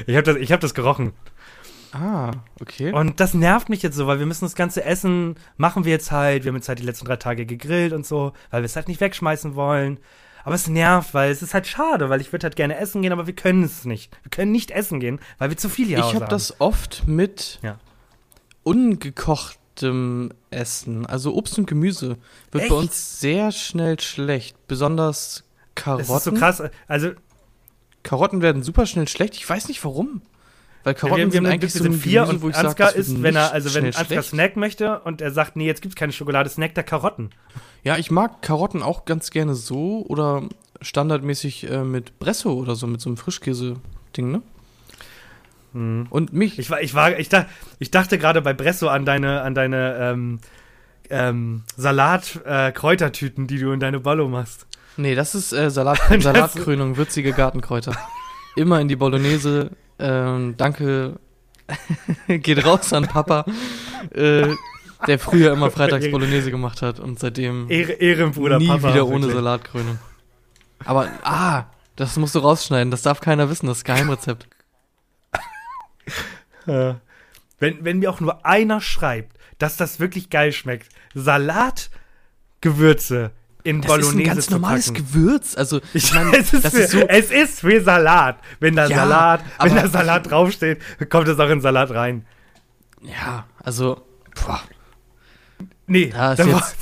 [0.07, 1.13] ich habe das, ich hab das gerochen.
[1.93, 2.93] ah, okay.
[2.93, 6.11] Und das nervt mich jetzt so, weil wir müssen das ganze Essen, machen wir jetzt
[6.11, 8.77] halt, wir haben jetzt halt die letzten drei Tage gegrillt und so, weil wir es
[8.77, 9.99] halt nicht wegschmeißen wollen.
[10.45, 13.13] Aber es nervt, weil es ist halt schade, weil ich würde halt gerne essen gehen,
[13.13, 14.17] aber wir können es nicht.
[14.23, 16.29] Wir können nicht essen gehen, weil wir zu viel hier ich habe haben.
[16.31, 17.79] das oft mit Ja.
[18.63, 21.07] ungekochtem Essen.
[21.07, 22.17] Also Obst und Gemüse
[22.51, 22.71] wird Echt?
[22.71, 24.57] bei uns sehr schnell schlecht.
[24.69, 26.07] Besonders Karotten.
[26.09, 26.63] Das ist so krass.
[26.87, 27.11] Also,
[28.09, 29.37] Karotten werden super schnell schlecht.
[29.37, 30.23] Ich weiß nicht warum.
[30.83, 32.95] Weil Karotten wir, sind wir, eigentlich so sind vier Gemüse, und wo ich sage, Ansgar
[32.95, 34.31] isst, wenn er, also wenn Ansgar schlecht.
[34.31, 37.29] Snack möchte und er sagt, nee, jetzt gibt's keine Schokolade, snackt er Karotten.
[37.85, 40.45] Ja, ich mag Karotten auch ganz gerne so oder
[40.81, 44.43] standardmäßig äh, mit Bresso oder so, mit so einem Frischkäse-Ding, ne?
[45.75, 46.59] Und mich.
[46.59, 49.99] Ich war, ich war, ich dachte, ich dachte gerade bei Bresso an deine, an deine
[50.01, 50.39] ähm,
[51.11, 54.67] ähm, Salat-Kräutertüten, die du in deine Ballo machst.
[54.99, 57.97] Nee, das ist äh, Salat, Salatkrönung, würzige Gartenkräuter.
[58.57, 59.71] Immer in die Bolognese.
[60.01, 61.21] Ähm, danke.
[62.27, 63.45] Geht raus an Papa,
[64.11, 64.49] äh,
[65.07, 68.89] der früher immer freitags Bolognese gemacht hat und seitdem Ehre, Ehrenbruder, nie Papa.
[68.93, 69.35] wieder ohne wirklich.
[69.35, 69.99] Salatkrönung.
[70.85, 72.91] Aber, ah, das musst du rausschneiden.
[72.91, 73.67] Das darf keiner wissen.
[73.67, 74.49] Das ist Geheimrezept.
[76.67, 76.95] Äh,
[77.59, 81.89] Wenn, wenn mir auch nur einer schreibt, dass das wirklich geil schmeckt, Salat,
[82.61, 83.31] Gewürze
[83.65, 84.95] in Das Bolognese ist ein ganz normales.
[84.95, 85.57] Gewürz.
[85.57, 87.01] Also, ich meine, es, ist das ist so.
[87.09, 88.39] es ist für Salat.
[88.61, 92.25] Wenn da Ja, Salat, wenn da Salat draufsteht, kommt es auch in Salat rein.
[93.03, 94.01] Ja, also,
[94.47, 94.61] boah.
[95.87, 96.75] Nee, Da ist jetzt- muss-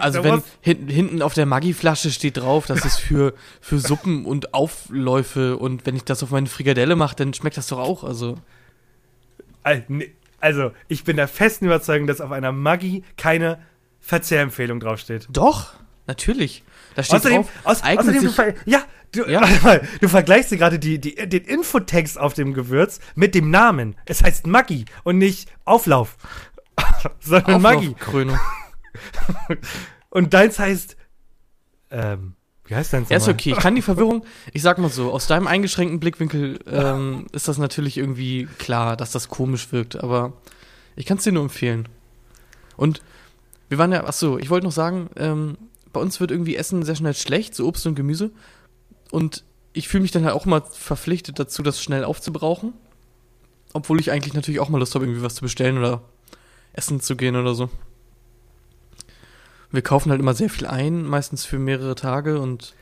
[0.00, 4.52] Also wenn muss- hinten, auf der Maggi-Flasche steht drauf, das ist für, für Suppen und
[4.52, 8.04] Aufläufe und wenn ich das auf meine Frikadelle mache, dann schmeckt das doch auch.
[8.04, 8.36] Also
[10.40, 13.58] Also, ich bin der festen Überzeugung, dass auf einer Maggi keine
[14.00, 15.28] Verzehrempfehlung draufsteht.
[15.30, 15.74] doch,
[16.06, 16.64] natürlich.
[16.96, 18.82] Da steht Außerdem, drauf, aus, außerdem du, ja,
[19.12, 19.40] du, Ja.
[19.42, 23.50] warte mal, du vergleichst dir gerade die, die, den Infotext auf dem Gewürz mit dem
[23.50, 23.94] Namen.
[24.06, 26.16] Es heißt Maggi und nicht Auflauf,
[27.20, 27.88] sondern Maggi.
[27.90, 28.38] Auflaufkrönung.
[30.10, 30.96] Und deins heißt,
[31.92, 32.34] ähm,
[32.64, 33.52] wie heißt deins Ja, ist okay.
[33.52, 37.58] Ich kann die Verwirrung, ich sag mal so, aus deinem eingeschränkten Blickwinkel ähm, ist das
[37.58, 40.32] natürlich irgendwie klar, dass das komisch wirkt, aber
[40.96, 41.88] ich kann es dir nur empfehlen.
[42.76, 43.02] Und
[43.70, 45.56] wir waren ja, ach so, ich wollte noch sagen, ähm,
[45.92, 48.32] bei uns wird irgendwie Essen sehr schnell schlecht, so Obst und Gemüse.
[49.12, 52.72] Und ich fühle mich dann halt auch mal verpflichtet dazu, das schnell aufzubrauchen.
[53.72, 56.02] Obwohl ich eigentlich natürlich auch mal Lust habe, irgendwie was zu bestellen oder
[56.72, 57.70] essen zu gehen oder so.
[59.70, 62.74] Wir kaufen halt immer sehr viel ein, meistens für mehrere Tage und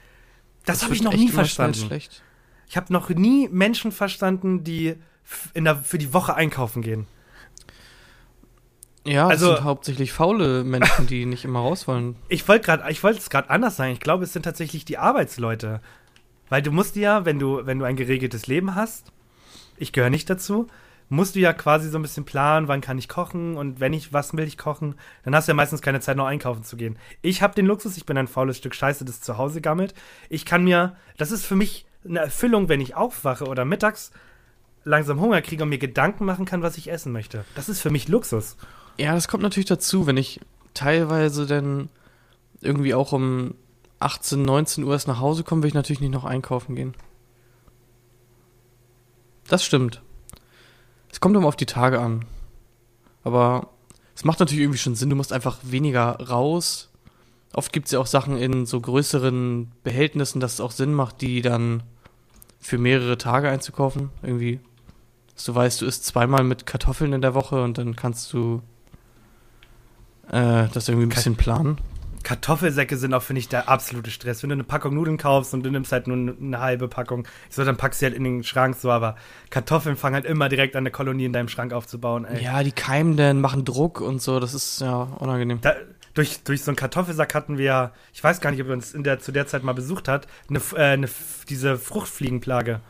[0.65, 1.87] Das habe wird ich noch nie verstanden.
[1.87, 2.23] Schlecht.
[2.67, 4.95] Ich habe noch nie Menschen verstanden, die
[5.53, 7.07] in der, für die Woche einkaufen gehen.
[9.09, 12.17] Ja, Also- das sind hauptsächlich faule Menschen, die nicht immer raus wollen.
[12.29, 13.93] Ich wollte gerade, ich wollte es gerade anders sagen.
[13.93, 15.81] Ich glaube, es sind tatsächlich die Arbeitsleute,
[16.49, 19.13] weil du musst ja, wenn du, wenn du ein geregeltes Leben hast,
[19.77, 20.67] ich gehöre nicht dazu,
[21.11, 24.13] musst du ja quasi so ein bisschen planen, wann kann ich kochen und wenn ich
[24.13, 24.95] was will ich kochen,
[25.25, 26.99] dann hast du ja meistens keine Zeit noch einkaufen zu gehen.
[27.23, 29.95] Ich habe den Luxus, ich bin ein faules Stück Scheiße, das zu Hause gammelt.
[30.29, 34.11] Ich kann mir, das ist für mich eine Erfüllung, wenn ich aufwache oder mittags
[34.85, 37.45] langsam Hunger kriege und mir Gedanken machen kann, was ich essen möchte.
[37.55, 38.57] Das ist für mich Luxus.
[38.99, 40.41] Ja, das kommt natürlich dazu, wenn ich
[40.75, 41.89] teilweise dann
[42.61, 43.55] irgendwie auch um
[44.01, 46.95] 18, 19 Uhr erst nach Hause komme, will ich natürlich nicht noch einkaufen gehen.
[49.49, 50.03] Das stimmt.
[51.11, 52.27] Es kommt immer auf die Tage an.
[53.25, 53.69] Aber
[54.15, 56.91] es macht natürlich irgendwie schon Sinn, du musst einfach weniger raus.
[57.53, 61.21] Oft gibt es ja auch Sachen in so größeren Behältnissen, dass es auch Sinn macht,
[61.21, 61.83] die dann
[62.59, 64.11] für mehrere Tage einzukaufen.
[64.23, 64.61] Irgendwie,
[65.35, 68.63] dass du weißt, du isst zweimal mit Kartoffeln in der Woche und dann kannst du
[70.31, 71.79] äh, das irgendwie ein bisschen planen.
[72.23, 74.43] Kartoffelsäcke sind auch, finde ich, der absolute Stress.
[74.43, 77.65] Wenn du eine Packung Nudeln kaufst und du nimmst halt nur eine halbe Packung, so,
[77.65, 79.17] dann packst du halt in den Schrank so, aber
[79.51, 82.43] Kartoffeln fangen halt immer direkt an, eine Kolonie in deinem Schrank aufzubauen, ey.
[82.43, 85.61] Ja, die keimen dann, machen Druck und so, das ist ja unangenehm.
[85.63, 85.75] Da,
[86.15, 89.05] durch, durch so einen Kartoffelsack hatten wir, ich weiß gar nicht, ob er uns in
[89.05, 91.09] der, zu der Zeit mal besucht hat, eine, äh, eine,
[91.49, 92.81] diese Fruchtfliegenplage.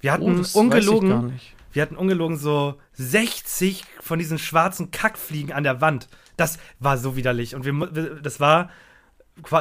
[0.00, 1.54] Wir hatten Oh, ungelogen, nicht.
[1.72, 6.08] Wir hatten ungelogen so 60 von diesen schwarzen Kackfliegen an der Wand.
[6.36, 7.54] Das war so widerlich.
[7.54, 8.70] Und wir, das war,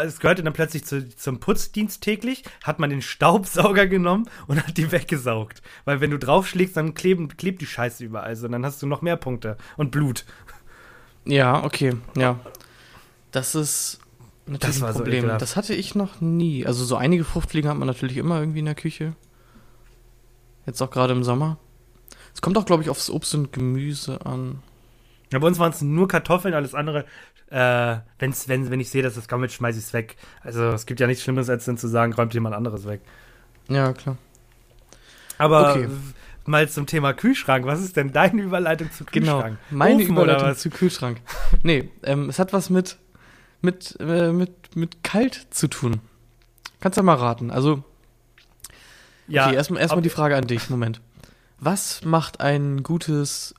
[0.03, 4.77] es gehörte dann plötzlich zu, zum Putzdienst täglich, hat man den Staubsauger genommen und hat
[4.77, 5.61] die weggesaugt.
[5.85, 8.35] Weil wenn du draufschlägst, dann kleben, klebt die Scheiße überall.
[8.35, 10.25] So, dann hast du noch mehr Punkte und Blut.
[11.25, 12.39] Ja, okay, ja.
[13.31, 13.99] Das ist
[14.45, 15.19] natürlich Das ein so Problem.
[15.19, 15.41] ekelhaft.
[15.41, 16.65] das hatte ich noch nie.
[16.65, 19.13] Also so einige Fruchtfliegen hat man natürlich immer irgendwie in der Küche.
[20.65, 21.57] Jetzt auch gerade im Sommer.
[22.37, 24.59] Es kommt auch, glaube ich, aufs Obst und Gemüse an.
[25.33, 27.03] Ja, bei uns waren es nur Kartoffeln, alles andere,
[27.49, 30.17] äh, wenn's, wenn, wenn ich sehe, dass es gammelt, schmeiße ich es weg.
[30.43, 33.01] Also es gibt ja nichts Schlimmeres, als dann zu sagen, räumt jemand anderes weg.
[33.69, 34.17] Ja, klar.
[35.39, 35.87] Aber Okay.
[36.45, 37.65] mal zum Thema Kühlschrank.
[37.65, 39.33] Was ist denn deine Überleitung zu Genau.
[39.41, 39.57] Kühlschrank?
[39.71, 41.19] Meine Ofen Überleitung zu Kühlschrank.
[41.63, 42.97] Nee, ähm, es hat was mit,
[43.61, 46.01] mit, äh, mit, mit kalt zu tun.
[46.81, 47.49] Kannst du mal raten.
[47.49, 47.83] Also,
[49.27, 50.69] Ja, okay, erstmal erstmal ob- die Frage an dich.
[50.69, 51.01] Moment.
[51.59, 53.55] Was macht ein gutes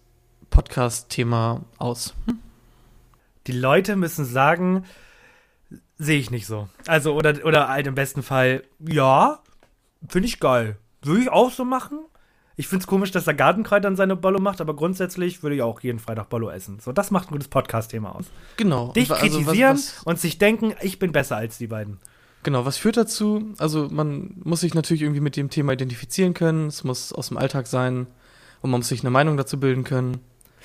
[0.50, 2.14] Podcast-Thema aus?
[3.46, 4.84] die Leute müssen sagen,
[5.96, 6.68] sehe ich nicht so.
[6.86, 9.40] Also, oder, oder halt im besten Fall, ja,
[10.06, 10.76] finde ich geil.
[11.02, 12.00] Würde ich auch so machen.
[12.56, 15.62] Ich finde es komisch, dass der Gartenkreuz dann seine Bollo macht, aber grundsätzlich würde ich
[15.62, 16.78] auch jeden Freitag Bollo essen.
[16.80, 18.26] So, das macht ein gutes Podcast-Thema aus.
[18.56, 18.92] Genau.
[18.92, 22.00] Dich also was- kritisieren was- und sich denken, ich bin besser als die beiden.
[22.42, 23.52] Genau, was führt dazu?
[23.58, 27.36] Also man muss sich natürlich irgendwie mit dem Thema identifizieren können, es muss aus dem
[27.36, 28.06] Alltag sein
[28.62, 30.18] und man muss sich eine Meinung dazu bilden können.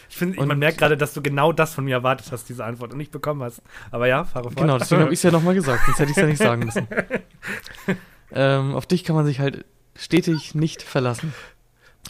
[0.09, 2.91] Ich finde, man merkt gerade, dass du genau das von mir erwartet hast, diese Antwort,
[2.91, 3.61] und nicht bekommen hast.
[3.89, 4.57] Aber ja, fahre fort.
[4.57, 6.65] Genau, deswegen habe ich es ja nochmal gesagt, sonst hätte ich es ja nicht sagen
[6.65, 6.87] müssen.
[8.31, 11.33] ähm, auf dich kann man sich halt stetig nicht verlassen.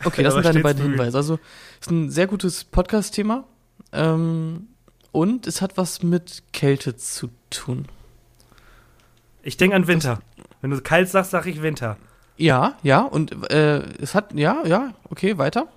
[0.04, 0.98] Okay, das Aber sind deine beiden bemüht.
[0.98, 1.18] Hinweise.
[1.18, 1.40] Also,
[1.80, 3.46] es ist ein sehr gutes Podcast-Thema
[3.94, 4.68] ähm,
[5.12, 7.88] und es hat was mit Kälte zu tun.
[9.44, 10.22] Ich denke an Winter.
[10.62, 11.98] Wenn du kalt sagst, sag ich Winter.
[12.38, 15.68] Ja, ja, und äh, es hat, ja, ja, okay, weiter.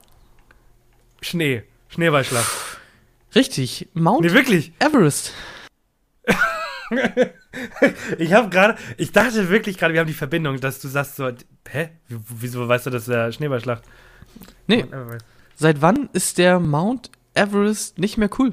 [1.20, 1.64] Schnee.
[1.88, 2.44] Schneeballschlag.
[3.34, 4.72] Richtig, Mount Nee, wirklich.
[4.78, 5.32] Everest.
[8.18, 11.30] Ich habe gerade, ich dachte wirklich gerade, wir haben die Verbindung, dass du sagst so,
[11.68, 11.88] hä?
[12.08, 13.80] Wieso weißt du, dass der Schneeballschlag?
[14.66, 14.84] Nee,
[15.54, 18.52] Seit wann ist der Mount Everest nicht mehr cool?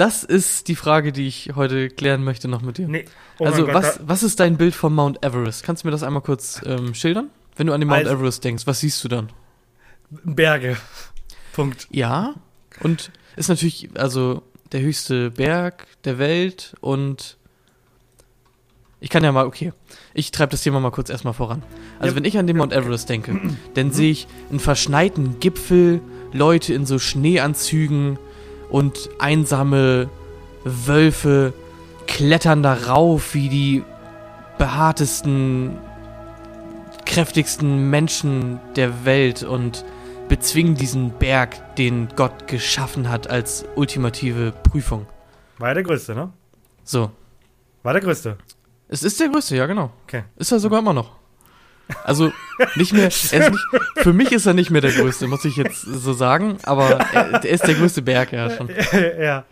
[0.00, 2.88] Das ist die Frage, die ich heute klären möchte noch mit dir.
[2.88, 3.04] Nee.
[3.38, 5.62] Oh also, Gott, was, was ist dein Bild vom Mount Everest?
[5.62, 7.28] Kannst du mir das einmal kurz ähm, schildern?
[7.54, 9.28] Wenn du an den Mount Also- Everest denkst, was siehst du dann?
[10.10, 10.78] da, Berge.
[11.52, 11.86] Punkt.
[11.90, 12.32] Ja,
[12.82, 17.36] und ist natürlich also der höchste Berg der Welt und
[19.00, 19.74] ich kann ja mal, okay,
[20.14, 21.62] ich treibe das Thema mal kurz erstmal voran.
[21.98, 22.16] Also Ja.
[22.16, 23.38] wenn ich an den Mount Everest denke,
[23.74, 26.00] dann sehe ich einen verschneiten Gipfel,
[26.32, 28.18] Leute in so Schneeanzügen
[28.70, 30.08] und einsame
[30.64, 31.52] Wölfe
[32.06, 33.84] klettern da rauf wie die
[34.58, 35.78] behaartesten,
[37.06, 39.84] kräftigsten Menschen der Welt und
[40.28, 45.06] bezwingen diesen Berg, den Gott geschaffen hat als ultimative Prüfung.
[45.58, 46.32] War ja der größte, ne?
[46.84, 47.10] So.
[47.82, 48.36] War der größte.
[48.88, 49.90] Es ist der größte, ja genau.
[50.04, 50.24] Okay.
[50.36, 51.19] Ist er sogar immer noch.
[52.04, 52.32] Also
[52.76, 55.56] nicht mehr, er ist nicht, für mich ist er nicht mehr der größte, muss ich
[55.56, 58.70] jetzt so sagen, aber er, er ist der größte Berg, ja schon.
[59.20, 59.44] ja.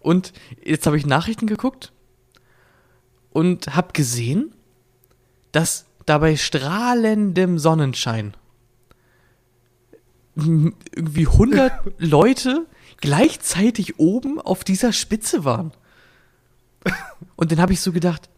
[0.00, 0.32] Und
[0.64, 1.92] jetzt habe ich Nachrichten geguckt
[3.30, 4.54] und habe gesehen,
[5.52, 8.34] dass dabei strahlendem Sonnenschein
[10.36, 12.66] irgendwie 100 Leute
[13.00, 15.72] gleichzeitig oben auf dieser Spitze waren.
[17.34, 18.28] Und dann habe ich so gedacht,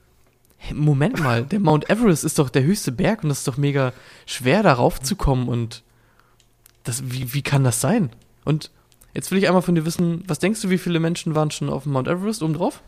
[0.59, 3.57] hä, Moment mal, der Mount Everest ist doch der höchste Berg und das ist doch
[3.57, 3.93] mega
[4.27, 5.83] schwer darauf zu kommen und
[6.85, 8.11] das, wie, wie kann das sein?
[8.45, 8.71] Und
[9.15, 11.69] jetzt will ich einmal von dir wissen, was denkst du, wie viele Menschen waren schon
[11.69, 12.83] auf dem Mount Everest oben drauf?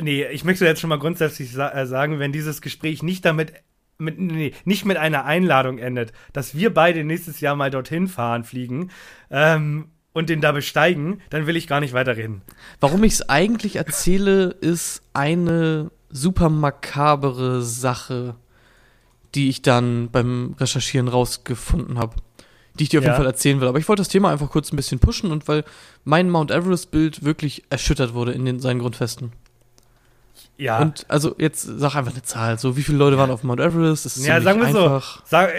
[0.00, 3.52] Nee, ich möchte jetzt schon mal grundsätzlich sa äh, sagen, wenn dieses Gespräch nicht damit,
[3.98, 8.44] mit, nee, nicht mit einer Einladung endet, dass wir beide nächstes Jahr mal dorthin fahren,
[8.44, 8.90] fliegen
[9.30, 12.42] ähm, und den da besteigen, dann will ich gar nicht weiterreden.
[12.80, 18.34] Warum ich es eigentlich erzähle, ist eine super makabere Sache,
[19.34, 22.16] die ich dann beim Recherchieren rausgefunden habe,
[22.78, 23.10] die ich dir auf Ja.
[23.12, 23.68] jeden Fall erzählen will.
[23.68, 25.64] Aber ich wollte das Thema einfach kurz ein bisschen pushen und weil
[26.04, 29.32] mein Mount Everest-Bild wirklich erschüttert wurde in den, seinen Grundfesten.
[30.56, 30.78] Ja.
[30.80, 32.58] Und also jetzt sag einfach eine Zahl.
[32.58, 34.04] So, wie viele Leute waren auf Mount Everest?
[34.04, 34.84] Das ist Ja, sagen wir so.
[34.84, 35.22] einfach.
[35.26, 35.50] Sag,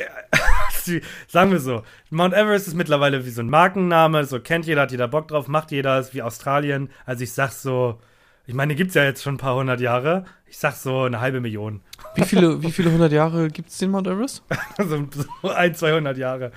[1.27, 1.83] sagen wir so.
[2.09, 5.47] Mount Everest ist mittlerweile wie so ein Markenname, so kennt jeder, hat jeder Bock drauf,
[5.47, 6.89] macht jeder, ist wie Australien.
[7.05, 7.99] Also ich sag so,
[8.45, 10.25] ich meine, gibt's ja jetzt schon ein paar hundert Jahre.
[10.51, 11.79] Ich sag so eine halbe Million.
[12.15, 14.43] Wie viele, wie viele hundert Jahre gibt es den Mount Everest?
[14.77, 16.51] So ein, 200 Jahre.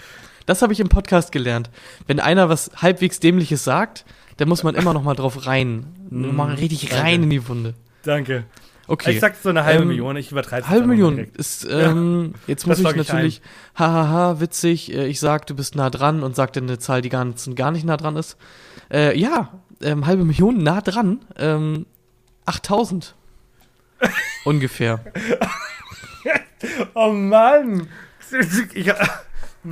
[0.47, 1.70] Das habe ich im Podcast gelernt.
[2.09, 4.05] Wenn einer was halbwegs Dämliches sagt,
[4.38, 5.86] dann muss man immer noch mal drauf rein.
[6.11, 7.03] Mm, mal richtig danke.
[7.03, 7.74] rein in die Wunde.
[8.03, 8.45] Danke.
[8.86, 9.12] Okay.
[9.12, 12.76] Ich sag so eine halbe Ähm, Million, ich übertreibe Halbe Million ist, ähm, jetzt muss
[12.76, 13.42] Das ich log ich natürlich,
[13.74, 17.09] hahaha, witzig, äh, ich sag, du bist nah dran und sag dann eine Zahl, die
[17.09, 18.36] gar nicht, gar nicht nah dran ist.
[18.92, 19.49] Äh, ja,
[19.80, 21.86] ähm, halbe Million nah dran, ähm,
[22.45, 23.14] 8000.
[24.45, 25.05] Ungefähr.
[26.95, 27.88] Oh Mann.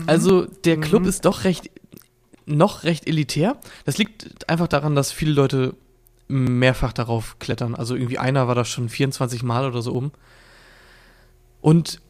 [0.06, 1.08] Also der Club Mhm.
[1.08, 1.70] ist doch recht,
[2.44, 3.56] noch recht elitär.
[3.86, 5.74] Das liegt einfach daran, dass viele Leute
[6.28, 7.74] mehrfach darauf klettern.
[7.74, 10.12] Also irgendwie einer war da schon 24 Mal oder so oben.
[11.62, 12.00] Und,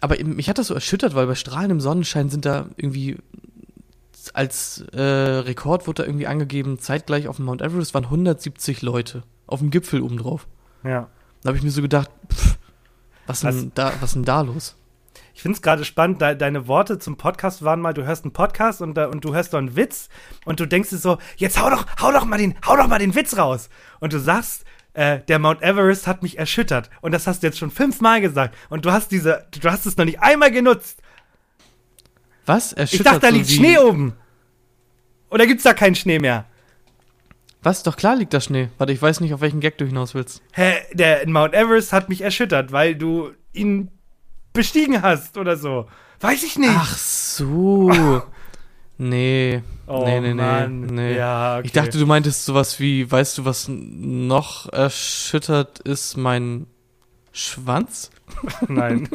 [0.00, 3.16] aber mich hat das so erschüttert, weil bei strahlendem Sonnenschein sind da irgendwie
[4.34, 9.22] als äh, Rekord wurde da irgendwie angegeben, zeitgleich auf dem Mount Everest waren 170 Leute
[9.46, 10.46] auf dem Gipfel oben drauf.
[10.84, 11.08] ja.
[11.42, 12.58] Da habe ich mir so gedacht, pff,
[13.26, 14.74] was Was- denn da, was denn da los?
[15.34, 18.32] Ich finde es gerade spannend, de deine Worte zum Podcast waren mal, du hörst einen
[18.32, 20.08] Podcast und, da- und du hörst so einen Witz
[20.44, 22.98] und du denkst dir so, jetzt hau doch, hau doch mal den, hau doch mal
[22.98, 23.68] den Witz raus.
[24.00, 24.64] Und du sagst,
[24.94, 26.90] äh, der Mount Everest hat mich erschüttert.
[27.02, 28.56] Und das hast du jetzt schon fünfmal gesagt.
[28.68, 31.00] Und du hast diese, du hast es noch nicht einmal genutzt.
[32.44, 32.72] Was?
[32.72, 34.14] Ich Erschüttert dachte, da liegt Schnee oben.
[35.30, 36.46] Oder gibt's da keinen Schnee mehr?
[37.68, 37.82] Was?
[37.82, 38.70] Doch klar liegt da Schnee.
[38.78, 40.40] Warte, ich weiß nicht, auf welchen Gag du hinaus willst.
[40.54, 43.90] Hä, der Mount Everest hat mich erschüttert, weil du ihn
[44.54, 45.86] bestiegen hast oder so.
[46.20, 46.72] Weiß ich nicht.
[46.74, 48.22] Ach so.
[49.00, 49.62] Nee.
[49.86, 50.80] oh, nee, nee, nee, Mann.
[50.80, 51.16] nee.
[51.16, 51.66] Ja, okay.
[51.66, 56.16] Ich dachte, du meintest sowas wie, weißt du, was noch erschüttert ist?
[56.16, 56.66] Mein
[57.30, 58.10] Schwanz?
[58.68, 59.08] Nein.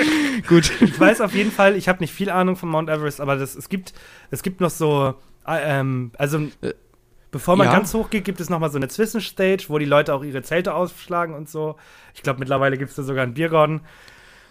[0.46, 0.70] Gut.
[0.82, 3.54] Ich weiß auf jeden Fall, ich habe nicht viel Ahnung von Mount Everest, aber das,
[3.54, 3.94] es, gibt,
[4.30, 5.14] es gibt noch so,
[5.46, 6.74] äh, ähm, also Äh,
[7.30, 7.72] bevor man ja.
[7.72, 10.42] ganz hoch geht, gibt es noch mal so eine Zwischenstage, wo die Leute auch ihre
[10.42, 11.76] Zelte ausschlagen und so.
[12.14, 13.80] Ich glaube, mittlerweile gibt es da sogar einen Biergarten,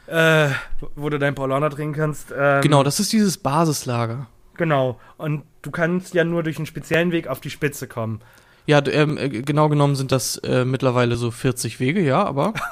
[0.08, 0.50] äh,
[0.96, 2.34] wo du dein Paulaner trinken kannst.
[2.38, 4.28] Ähm, Genau, das ist dieses Basislager.
[4.56, 5.00] Genau.
[5.18, 8.22] Und du kannst ja nur durch einen speziellen Weg auf die Spitze kommen.
[8.66, 12.54] Ja, ähm, äh, genau genommen sind das äh, mittlerweile so 40 Wege, ja, aber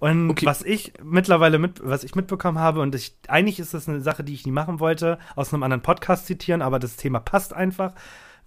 [0.00, 0.46] Und Okay.
[0.46, 4.24] was ich mittlerweile mit, was ich mitbekommen habe, und ich, eigentlich ist das eine Sache,
[4.24, 7.92] die ich nie machen wollte, aus einem anderen Podcast zitieren, aber das Thema passt einfach,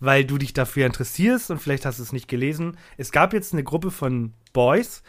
[0.04, 2.78] weil du dich dafür interessierst und vielleicht hast du es nicht gelesen.
[2.98, 5.02] Es gab jetzt eine Gruppe von Boys,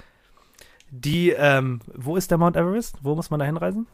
[0.90, 2.96] die, ähm, wo ist der Mount Everest?
[3.02, 3.86] Wo muss man da hinreisen?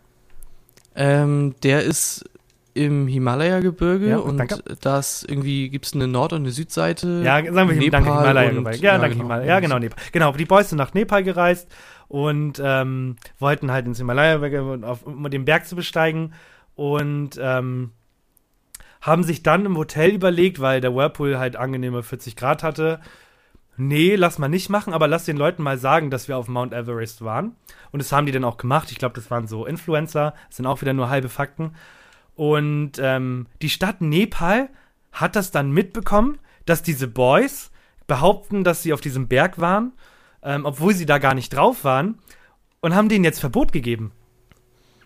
[0.95, 2.25] ähm, der ist
[2.75, 4.63] im Himalaya-Gebirge Ja, und danke.
[4.81, 7.23] das irgendwie gibt es eine Nord- und eine Südseite.
[7.25, 8.77] Ja, sagen wir Nepal danke Himalaya und-.
[8.77, 9.25] Ja, ja, danke genau.
[9.25, 9.49] Himalaya.
[9.49, 9.99] Ja, genau, Nepal.
[10.13, 11.69] Genau, die Boys sind nach Nepal gereist
[12.09, 14.37] und ähm, wollten halt ins Himalaya,
[15.05, 16.33] um den Berg zu besteigen
[16.75, 17.93] und ähm,
[19.01, 23.01] haben sich dann im Hotel überlegt, weil der Whirlpool halt angenehme 40 Grad hatte,
[23.77, 26.73] nee, lass mal nicht machen, aber lass den Leuten mal sagen, dass wir auf Mount
[26.73, 27.57] Everest waren.
[27.93, 28.91] Und das haben die dann auch gemacht.
[28.91, 30.35] Ich glaube, das waren so Influencer.
[30.49, 31.73] Das sind auch wieder nur halbe Fakten.
[32.35, 34.69] Und ähm, die Stadt Nepal
[35.13, 37.71] hat das dann mitbekommen, dass diese Boys
[38.07, 39.93] behaupten, dass sie auf diesem Berg waren,
[40.43, 42.19] ähm, obwohl sie da gar nicht drauf waren,
[42.81, 44.13] und haben denen jetzt Verbot gegeben.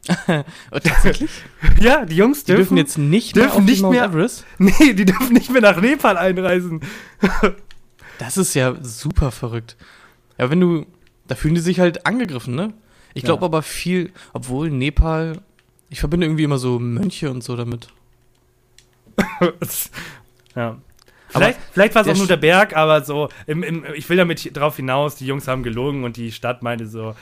[0.71, 1.31] Oh, tatsächlich?
[1.81, 4.45] Ja, die Jungs Die dürfen, dürfen jetzt nicht mehr dürfen auf nicht Mount mehr- Everest?
[4.59, 6.81] Nee, die dürfen nicht mehr nach Nepal einreisen.
[8.19, 9.77] Das ist ja super verrückt.
[10.39, 10.87] Ja, wenn du,
[11.27, 12.73] da fühlen die sich halt angegriffen, ne?
[13.15, 13.47] Ich glaube Ja.
[13.47, 15.41] aber viel, obwohl Nepal,
[15.89, 17.89] ich verbinde irgendwie immer so Mönche und so damit.
[20.55, 20.77] ja.
[21.29, 24.57] Vielleicht, vielleicht war es auch nur der Berg, aber so, im, im, ich will damit
[24.57, 27.17] drauf hinaus, die Jungs haben gelogen und die Stadt meinte so,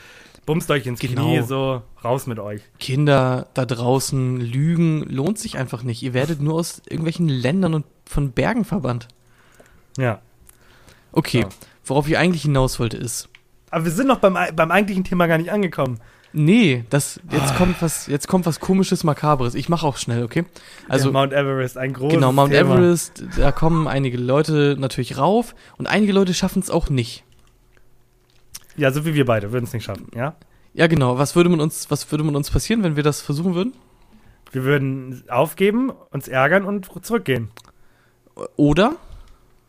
[0.46, 1.22] bumst euch ins Genau.
[1.22, 2.62] Knie, so, raus mit euch.
[2.78, 6.02] Kinder da draußen lügen lohnt sich einfach nicht.
[6.02, 9.08] Ihr werdet nur aus irgendwelchen Ländern und von Bergen verbannt.
[9.98, 10.20] Ja.
[11.12, 11.48] Okay, Ja.
[11.84, 13.28] worauf ich eigentlich hinaus wollte ist,
[13.70, 15.98] Aber wir sind noch beim, beim eigentlichen Thema gar nicht angekommen.
[16.34, 17.56] nee, das jetzt Ah.
[17.56, 19.54] kommt was, jetzt kommt was komisches, makabres.
[19.54, 20.44] Ich mache auch schnell, okay?
[20.88, 22.74] Also Also Mount Everest, ein großes genau, Mount Thema.
[22.76, 27.24] Everest, da kommen einige Leute natürlich rauf und einige Leute schaffen es auch nicht.
[28.76, 30.34] Ja, so wie wir beide, würden es nicht schaffen, ja?
[30.74, 31.18] Ja, genau.
[31.18, 33.74] Was würde man uns, was würde man uns passieren, wenn wir das versuchen würden?
[34.52, 37.50] Wir würden aufgeben, uns ärgern und zurückgehen.
[38.56, 38.96] Oder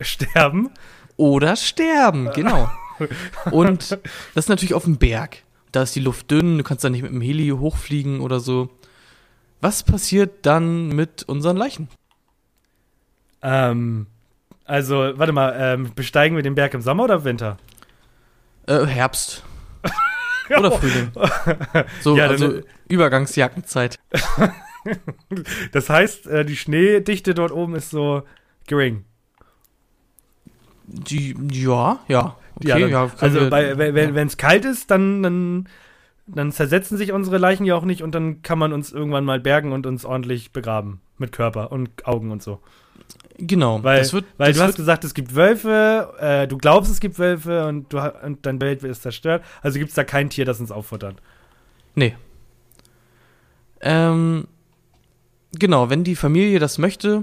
[0.00, 0.70] Sterben.
[1.16, 2.70] oder sterben, genau.
[3.50, 5.38] Und das ist natürlich auf dem Berg.
[5.72, 8.70] da ist die Luft dünn, du kannst da nicht mit dem Heli hochfliegen oder so.
[9.60, 11.88] Was passiert dann mit unseren Leichen?
[13.42, 14.06] Ähm,
[14.64, 17.56] also, warte mal, ähm, besteigen wir den Berg im Sommer oder im Winter?
[18.66, 19.42] Äh, Herbst.
[20.58, 21.10] Oder Frühling.
[22.00, 23.98] So, Ja, dann- also Übergangsjackenzeit.
[25.72, 28.22] Das heißt, äh, die Schneedichte dort oben ist so
[28.66, 29.06] gering.
[30.86, 32.36] Die, ja, ja.
[32.56, 35.68] Okay, ja, dann, ja, also bei, wenn es kalt ist, dann, dann,
[36.26, 39.40] dann zersetzen sich unsere Leichen ja auch nicht und dann kann man uns irgendwann mal
[39.40, 41.00] bergen und uns ordentlich begraben.
[41.16, 42.60] Mit Körper und Augen und so.
[43.36, 46.56] Genau, Weil, das wird, weil das du hast wird, gesagt, es gibt Wölfe, äh, du
[46.56, 49.44] glaubst, es gibt Wölfe und, du, und dein Bild ist zerstört.
[49.60, 51.16] Also gibt es da kein Tier, das uns auffuttert.
[51.96, 52.14] Nee.
[53.80, 54.46] Ähm,
[55.52, 57.20] genau, wenn die Familie das möchte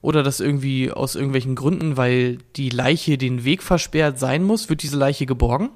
[0.00, 4.82] oder das irgendwie aus irgendwelchen Gründen, weil die Leiche den Weg versperrt sein muss, wird
[4.82, 5.70] diese Leiche geborgen.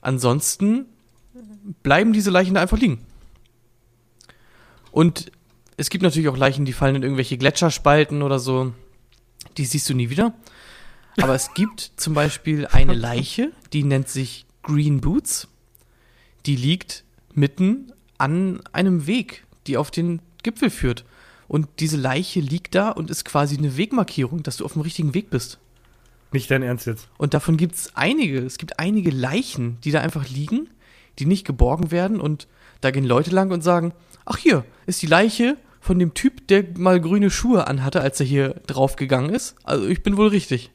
[0.00, 0.86] Ansonsten
[1.84, 2.98] bleiben diese Leichen da einfach liegen.
[4.90, 5.30] Und
[5.82, 8.72] es gibt natürlich auch Leichen, die fallen in irgendwelche Gletscherspalten oder so.
[9.56, 10.32] Die siehst du nie wieder.
[11.20, 15.48] Aber es gibt zum Beispiel eine Leiche, die nennt sich Green Boots.
[16.46, 17.02] Die liegt
[17.34, 21.04] mitten an einem Weg, die auf den Gipfel führt.
[21.48, 25.14] Und diese Leiche liegt da und ist quasi eine Wegmarkierung, dass du auf dem richtigen
[25.14, 25.58] Weg bist.
[26.30, 27.08] Nicht dein Ernst jetzt.
[27.18, 28.38] Und davon gibt es einige.
[28.38, 30.70] Es gibt einige Leichen, die da einfach liegen,
[31.18, 32.20] die nicht geborgen werden.
[32.20, 32.46] Und
[32.80, 33.92] da gehen Leute lang und sagen,
[34.24, 38.26] ach hier ist die Leiche von dem Typ, der mal grüne Schuhe anhatte, als er
[38.26, 39.56] hier draufgegangen ist.
[39.64, 40.70] Also ich bin wohl richtig.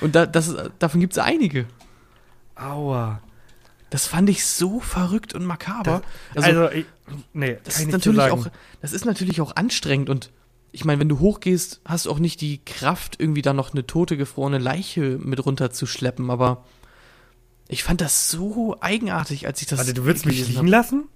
[0.00, 1.66] Und da, das, davon gibt es einige.
[2.54, 3.20] Aua.
[3.90, 6.02] Das fand ich so verrückt und makaber.
[6.36, 6.86] Also, ich,
[7.32, 8.46] nee, Das ist, so natürlich auch,
[8.80, 10.30] das ist natürlich auch anstrengend und
[10.70, 13.84] ich meine, wenn du hochgehst, hast du auch nicht die Kraft, irgendwie da noch eine
[13.84, 16.64] tote, gefrorene Leiche mit runterzuschleppen, aber
[17.66, 19.80] ich fand das so eigenartig, als ich das.
[19.80, 20.66] Warte, du würdest mich liegen hab.
[20.68, 21.08] lassen?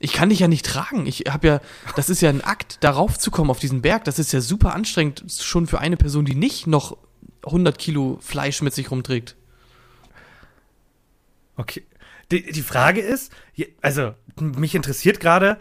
[0.00, 1.06] Ich kann dich ja nicht tragen.
[1.06, 1.60] Ich habe ja,
[1.96, 4.04] das ist ja ein Akt, darauf zu kommen auf diesen Berg.
[4.04, 6.96] Das ist ja super anstrengend, schon für eine Person, die nicht noch
[7.44, 9.36] 100 Kilo Fleisch mit sich rumträgt.
[11.56, 11.84] Okay.
[12.30, 13.32] Die, die Frage ist,
[13.80, 15.58] also mich interessiert gerade,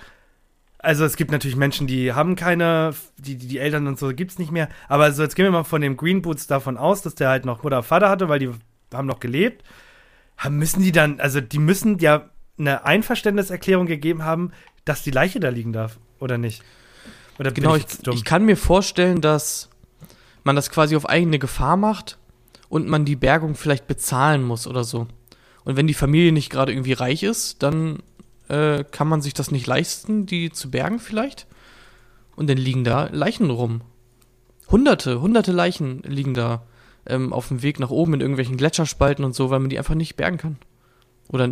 [0.79, 4.51] also es gibt natürlich Menschen, die haben keine, die, die, Eltern und so gibt's nicht
[4.51, 7.29] mehr, aber also jetzt gehen wir mal von dem Green Boots davon aus, dass der
[7.29, 8.51] halt noch Mutter Vater hatte, weil die
[8.93, 9.63] haben noch gelebt.
[10.49, 14.51] Müssen die dann, also die müssen ja eine Einverständniserklärung gegeben haben,
[14.85, 16.63] dass die Leiche da liegen darf, oder nicht?
[17.39, 19.69] Oder Genau, ich, ich, ich kann mir vorstellen, dass
[20.43, 22.17] man das quasi auf eigene Gefahr macht
[22.69, 25.07] und man die Bergung vielleicht bezahlen muss oder so.
[25.63, 27.99] Und wenn die Familie nicht gerade irgendwie reich ist, dann
[28.47, 31.45] äh, kann man sich das nicht leisten, die zu bergen vielleicht.
[32.35, 33.81] Und dann liegen da Leichen rum.
[34.69, 36.63] Hunderte, hunderte Leichen liegen da
[37.05, 39.95] ähm, auf dem Weg nach oben in irgendwelchen Gletscherspalten und so, weil man die einfach
[39.95, 40.57] nicht bergen kann.
[41.29, 41.49] Oder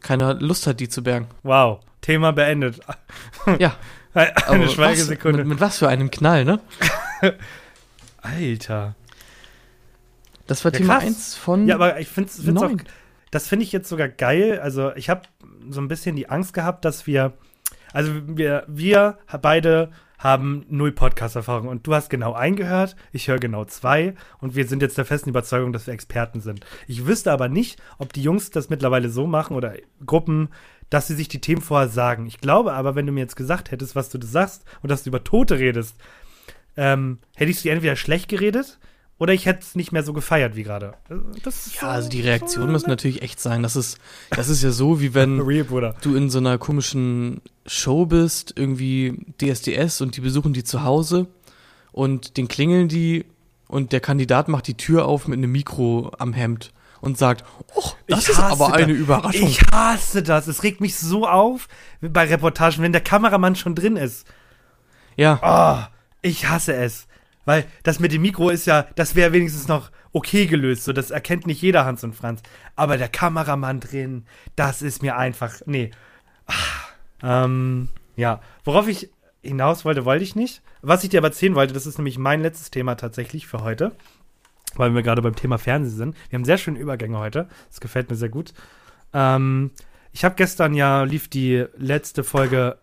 [0.00, 1.28] keiner Lust hat, die zu bergen.
[1.42, 2.80] wow, Thema beendet.
[3.58, 3.76] Ja,
[4.14, 5.40] Eine aber Schweigesekunde.
[5.40, 6.60] Was, mit, mit was für einem Knall, ne?
[8.22, 8.94] Alter.
[10.46, 11.04] Das war Ja, Thema krass.
[11.04, 11.66] 1 von.
[11.66, 12.70] Ja, aber ich finde es auch,
[13.30, 14.60] das finde ich jetzt sogar geil.
[14.60, 15.22] Also ich habe
[15.70, 17.34] so ein bisschen die Angst gehabt, dass wir,
[17.92, 23.64] also wir, wir beide haben null Podcast-Erfahrung und du hast genau eingehört, ich höre genau
[23.64, 26.66] zwei und wir sind jetzt der festen Überzeugung, dass wir Experten sind.
[26.86, 30.48] Ich wüsste aber nicht, ob die Jungs das mittlerweile so machen oder Gruppen,
[30.90, 32.26] dass sie sich die Themen vorher sagen.
[32.26, 35.10] Ich glaube aber, wenn du mir jetzt gesagt hättest, was du sagst und dass du
[35.10, 35.96] über Tote redest,
[36.76, 38.78] ähm, hätte ich sie entweder schlecht geredet
[39.18, 40.94] oder ich hätte es nicht mehr so gefeiert wie gerade.
[41.42, 43.62] Das ist ja, also die so- Reaktion so- muss natürlich echt sein.
[43.62, 43.98] Das ist,
[44.30, 49.24] das ist ja so, wie wenn Real, du in so einer komischen Show bist, irgendwie
[49.40, 51.26] DSDS und die besuchen die zu Hause
[51.92, 53.24] und den klingeln die
[53.66, 57.44] und der Kandidat macht die Tür auf mit einem Mikro am Hemd und sagt,
[57.74, 58.96] oh, das Ich ist hasse aber eine das.
[59.02, 59.48] Überraschung.
[59.48, 60.46] Ich hasse das.
[60.46, 61.68] Es regt mich so auf
[62.00, 64.26] bei Reportagen, wenn der Kameramann schon drin ist.
[65.16, 67.06] ja, Oh, ich hasse es.
[67.44, 70.84] Weil das mit dem Mikro ist ja, das wäre wenigstens noch okay gelöst.
[70.84, 72.42] So, das erkennt nicht jeder Hans und Franz.
[72.76, 74.26] Aber der Kameramann drin,
[74.56, 75.60] das ist mir einfach.
[75.66, 75.90] Nee.
[76.46, 78.40] Ah, ähm, ja.
[78.64, 79.10] Worauf ich
[79.42, 80.62] hinaus wollte, wollte ich nicht.
[80.82, 83.92] Was ich dir aber erzählen wollte, das ist nämlich mein letztes Thema tatsächlich für heute.
[84.74, 86.16] Weil wir gerade beim Thema Fernsehen sind.
[86.28, 87.48] Wir haben sehr schöne Übergänge heute.
[87.68, 88.52] Das gefällt mir sehr gut.
[89.12, 89.70] Ähm,
[90.12, 92.78] ich habe gestern ja, lief die letzte Folge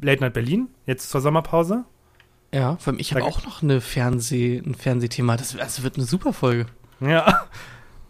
[0.00, 1.84] Late Night Berlin, jetzt zur Sommerpause.
[2.52, 5.36] Ja, vor allem ich habe auch noch eine Fernseh, ein Fernsehthema.
[5.36, 6.66] Das, das wird eine super Folge.
[7.00, 7.46] Ja.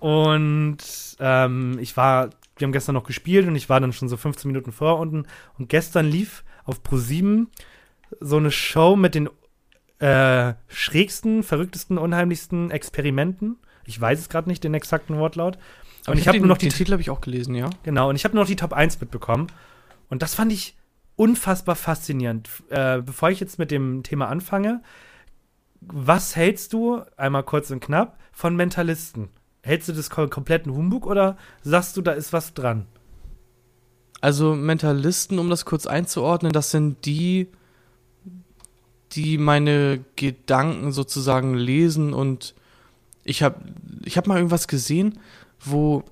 [0.01, 0.79] Und
[1.21, 4.51] ähm, ich war, wir haben gestern noch gespielt und ich war dann schon so 15
[4.51, 5.27] Minuten vor unten.
[5.59, 7.47] Und gestern lief auf Pro7
[8.21, 9.29] so eine Show mit den
[10.01, 13.59] äh, schrägsten, verrücktesten, unheimlichsten Experimenten.
[13.85, 15.59] Ich weiß es gerade nicht, den exakten Wortlaut.
[16.05, 17.71] Aber Und ich habe den, nur noch die den Titel habe ich auch gelesen, ja.
[17.85, 19.47] Genau, und ich habe nur noch die Top 1 mitbekommen.
[20.09, 20.77] Und das fand ich
[21.17, 22.49] unfassbar faszinierend.
[22.71, 24.83] Äh, bevor ich jetzt mit dem Thema anfange,
[25.81, 29.29] was hältst du, einmal kurz und knapp, von Mentalisten?
[29.63, 32.87] Hältst du das kom kompletten Humbug oder sagst du, da ist was dran?
[34.21, 37.49] Also Mentalisten, um das kurz einzuordnen, das sind die,
[39.13, 42.55] die meine Gedanken sozusagen lesen und
[43.25, 43.61] ich habe
[44.05, 45.19] ich hab mal irgendwas gesehen,
[45.61, 46.05] wo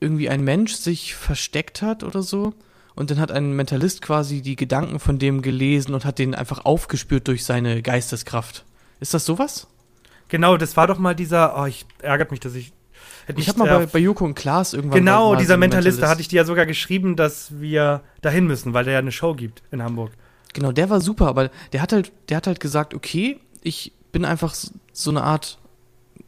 [0.00, 2.54] irgendwie ein Mensch sich versteckt hat oder so
[2.98, 6.64] und dann hat ein Mentalist quasi die Gedanken von dem gelesen und hat den einfach
[6.64, 8.64] aufgespürt durch seine Geisteskraft.
[8.98, 9.68] Ist das sowas?
[10.26, 12.72] Genau, das war doch mal dieser, oh, ich ärgert mich, dass ich.
[13.26, 15.38] hätte Ich nicht, habe mal äh, bei, bei Joko und Klaas irgendwann Genau, mal so
[15.38, 18.82] dieser einen Mentalist, da hatte ich dir ja sogar geschrieben, dass wir dahin müssen, weil
[18.82, 20.10] der ja eine Show gibt in Hamburg.
[20.52, 24.24] Genau, der war super, aber der hat halt, der hat halt gesagt, okay, ich bin
[24.24, 24.56] einfach
[24.92, 25.58] so eine Art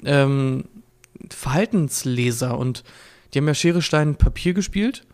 [0.04, 0.66] ähm,
[1.30, 2.84] Verhaltensleser und
[3.34, 5.04] die haben ja Schere, Stein, Papier gespielt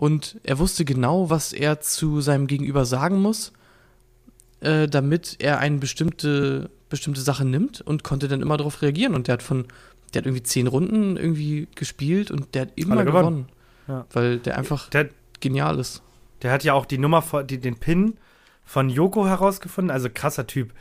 [0.00, 3.52] und er wusste genau, was er zu seinem Gegenüber sagen muss,
[4.60, 9.26] äh, damit er eine bestimmte, bestimmte Sache nimmt und konnte dann immer darauf reagieren und
[9.28, 9.66] der hat von,
[10.14, 13.46] der hat irgendwie zehn Runden irgendwie gespielt und der hat immer gewonnen, gewonnen.
[13.88, 14.06] Ja.
[14.14, 16.00] weil der einfach Der, genial ist.
[16.40, 18.16] der hat ja auch die Nummer, von- die, den Pin
[18.64, 20.72] von Yoko herausgefunden, also krasser Typ.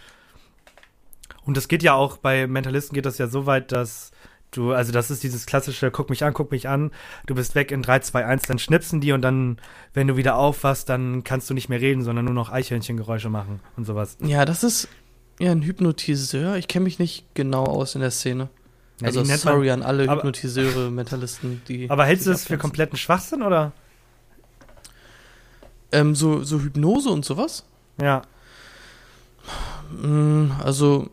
[1.44, 4.12] Und das geht ja auch, bei Mentalisten geht das ja so weit, dass
[4.52, 6.92] du, also das ist dieses klassische, guck mich an, guck mich an,
[7.28, 9.58] du bist weg in 3, 2, 1, dann schnipsen die und dann,
[9.94, 13.60] wenn du wieder aufwachst, dann kannst du nicht mehr reden, sondern nur noch Eichhörnchengeräusche machen
[13.78, 14.18] und sowas.
[14.22, 14.88] Ja, das ist
[15.40, 16.56] ja ein Hypnotiseur.
[16.58, 18.50] Ich kenne mich nicht genau aus in der Szene.
[19.02, 21.88] Ja, also nennt man- sorry an alle aber- Hypnotiseure, Mentalisten, die.
[21.90, 23.72] Aber hältst du das für kompletten Schwachsinn oder?
[25.94, 27.64] Ähm, so, so Hypnose und sowas?
[28.02, 28.24] Ja.
[30.02, 31.10] Mm, Also,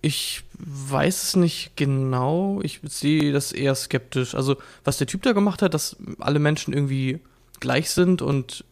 [0.00, 2.60] ich weiß es nicht genau.
[2.62, 4.34] Ich sehe das eher skeptisch.
[4.34, 7.20] Also, was der Typ da gemacht hat, dass alle Menschen irgendwie
[7.60, 8.64] gleich sind und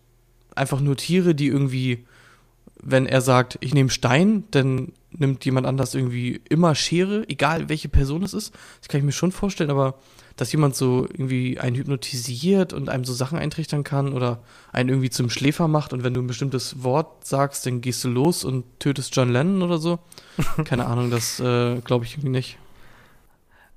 [0.54, 2.04] einfach nur Tiere, die irgendwie,
[2.82, 7.88] wenn er sagt, ich nehme Stein, dann nimmt jemand anders irgendwie immer Schere, egal welche
[7.88, 8.54] Person es ist.
[8.80, 9.98] Das kann ich mir schon vorstellen, aber
[10.36, 15.10] dass jemand so irgendwie einen hypnotisiert und einem so Sachen eintrichtern kann oder einen irgendwie
[15.10, 18.64] zum Schläfer macht und wenn du ein bestimmtes Wort sagst, dann gehst du los und
[18.80, 20.00] tötest John Lennon oder so.
[20.64, 22.58] Keine Ahnung, das äh, glaube ich irgendwie nicht.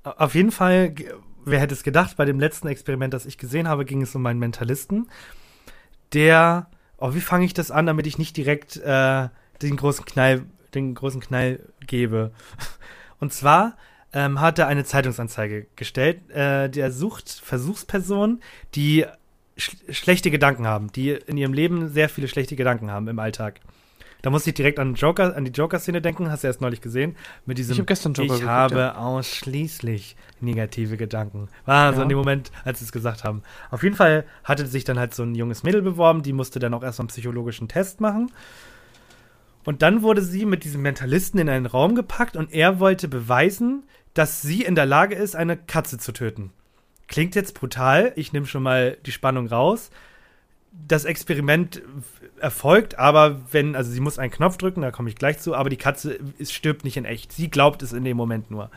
[0.02, 0.94] Auf jeden Fall,
[1.44, 4.26] wer hätte es gedacht, bei dem letzten Experiment, das ich gesehen habe, ging es um
[4.26, 5.08] einen Mentalisten,
[6.12, 9.28] der, oh, wie fange ich das an, damit ich nicht direkt äh,
[9.62, 10.44] den großen Knall,
[10.74, 12.32] den großen Knall gebe.
[13.20, 13.76] Und zwar
[14.12, 18.42] ähm, hat er eine Zeitungsanzeige gestellt, äh, der sucht Versuchspersonen,
[18.74, 19.04] die
[19.56, 23.60] sch schlechte Gedanken haben, die in ihrem Leben sehr viele schlechte Gedanken haben im Alltag.
[24.22, 27.14] Da muss ich direkt an Joker, an die Joker-Szene denken, hast du erst neulich gesehen,
[27.46, 28.96] mit diesem Ich habe gestern Joker ich geguckt, habe ja.
[28.96, 31.48] ausschließlich negative Gedanken.
[31.66, 32.02] War Ja.
[32.02, 33.42] in dem Moment, als sie es gesagt haben.
[33.70, 36.74] Auf jeden Fall hatte sich dann halt so ein junges Mädel beworben, die musste dann
[36.74, 38.32] auch erstmal einen psychologischen Test machen.
[39.68, 43.82] Und dann wurde sie mit diesem Mentalisten in einen Raum gepackt und er wollte beweisen,
[44.14, 46.52] dass sie in der Lage ist, eine Katze zu töten.
[47.06, 49.90] Klingt jetzt brutal, ich nehme schon mal die Spannung raus.
[50.72, 51.82] Das Experiment
[52.40, 55.68] erfolgt, aber wenn, also sie muss einen Knopf drücken, da komme ich gleich zu, aber
[55.68, 57.32] die Katze ist, stirbt nicht in echt.
[57.32, 58.70] Sie glaubt es in dem Moment nur.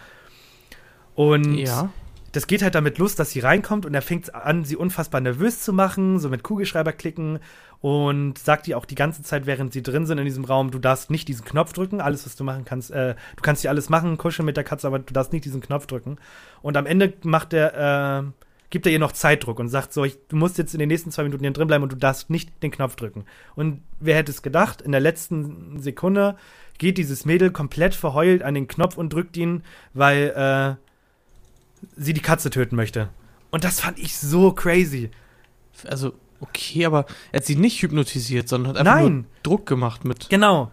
[1.16, 1.90] Und Ja.
[2.32, 5.62] Das geht halt damit los, dass sie reinkommt und er fängt an, sie unfassbar nervös
[5.62, 7.40] zu machen, so mit Kugelschreiber klicken
[7.82, 10.80] und sagt ihr auch die ganze Zeit, während sie drin sind in diesem Raum, du
[10.80, 13.90] darfst nicht diesen Knopf drücken, alles, was du machen kannst, äh, du kannst hier alles
[13.90, 16.18] machen, kuscheln mit der Katze, aber du darfst nicht diesen Knopf drücken.
[16.62, 18.24] Und am Ende macht er, äh,
[18.70, 21.12] gibt er ihr noch Zeitdruck und sagt so, ich, du musst jetzt in den nächsten
[21.12, 23.26] zwei Minuten hier drin bleiben und du darfst nicht den Knopf drücken.
[23.56, 26.38] Und wer hätte es gedacht, in der letzten Sekunde
[26.78, 29.64] geht dieses Mädel komplett verheult an den Knopf und drückt ihn,
[29.94, 30.91] weil, äh,
[31.96, 33.10] sie die Katze töten möchte.
[33.50, 35.12] Und das fand ich so crazy.
[35.88, 39.14] Also, okay, aber er hat sie nicht hypnotisiert, sondern hat einfach Nein.
[39.14, 40.30] nur Druck gemacht mit.
[40.30, 40.72] Genau.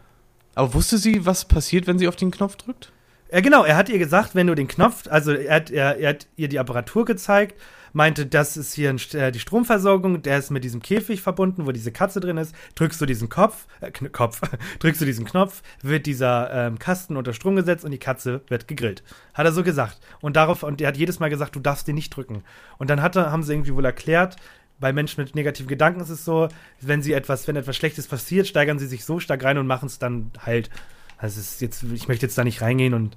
[0.54, 2.92] Aber wusste sie, was passiert, wenn sie auf den Knopf drückt?
[3.30, 6.08] Ja, genau, er hat ihr gesagt, wenn du den Knopf, also er hat, er, er
[6.10, 7.60] hat ihr die Apparatur gezeigt,
[7.92, 11.72] meinte, das ist hier ein, äh, die Stromversorgung, der ist mit diesem Käfig verbunden, wo
[11.72, 12.54] diese Katze drin ist.
[12.74, 14.40] Drückst du diesen Kopf, äh, Kopf,
[14.78, 18.68] drückst du diesen Knopf, wird dieser ähm, Kasten unter Strom gesetzt und die Katze wird
[18.68, 19.02] gegrillt.
[19.34, 19.98] Hat er so gesagt.
[20.20, 22.42] Und darauf, und er hat jedes Mal gesagt, du darfst den nicht drücken.
[22.78, 24.36] Und dann hat er, haben sie irgendwie wohl erklärt,
[24.80, 26.48] bei Menschen mit negativen Gedanken ist es so,
[26.80, 29.86] wenn sie etwas, wenn etwas Schlechtes passiert, steigern sie sich so stark rein und machen
[29.86, 30.70] es dann halt.
[31.16, 33.16] Also es ist jetzt, ich möchte jetzt da nicht reingehen und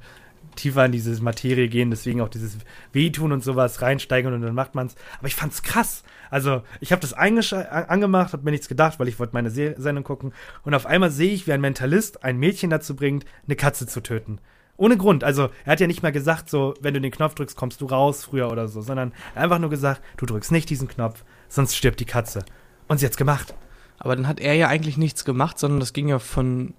[0.55, 2.57] tiefer in diese Materie gehen, deswegen auch dieses
[2.93, 4.95] Wehtun und sowas reinsteigern und dann macht man's.
[5.17, 6.03] Aber ich fand's krass.
[6.29, 10.03] Also, ich habe das angemacht, habe mir nichts gedacht, weil ich wollte meine Se Sendung
[10.03, 10.33] gucken.
[10.63, 14.01] Und auf einmal sehe ich, wie ein Mentalist ein Mädchen dazu bringt, eine Katze zu
[14.01, 14.39] töten.
[14.77, 15.23] Ohne Grund.
[15.23, 17.85] Also, er hat ja nicht mal gesagt, so, wenn du den Knopf drückst, kommst du
[17.85, 21.99] raus früher oder so, sondern einfach nur gesagt, du drückst nicht diesen Knopf, sonst stirbt
[21.99, 22.43] die Katze.
[22.87, 23.53] Und sie hat's gemacht.
[23.99, 26.73] Aber dann hat er ja eigentlich nichts gemacht, sondern das ging ja von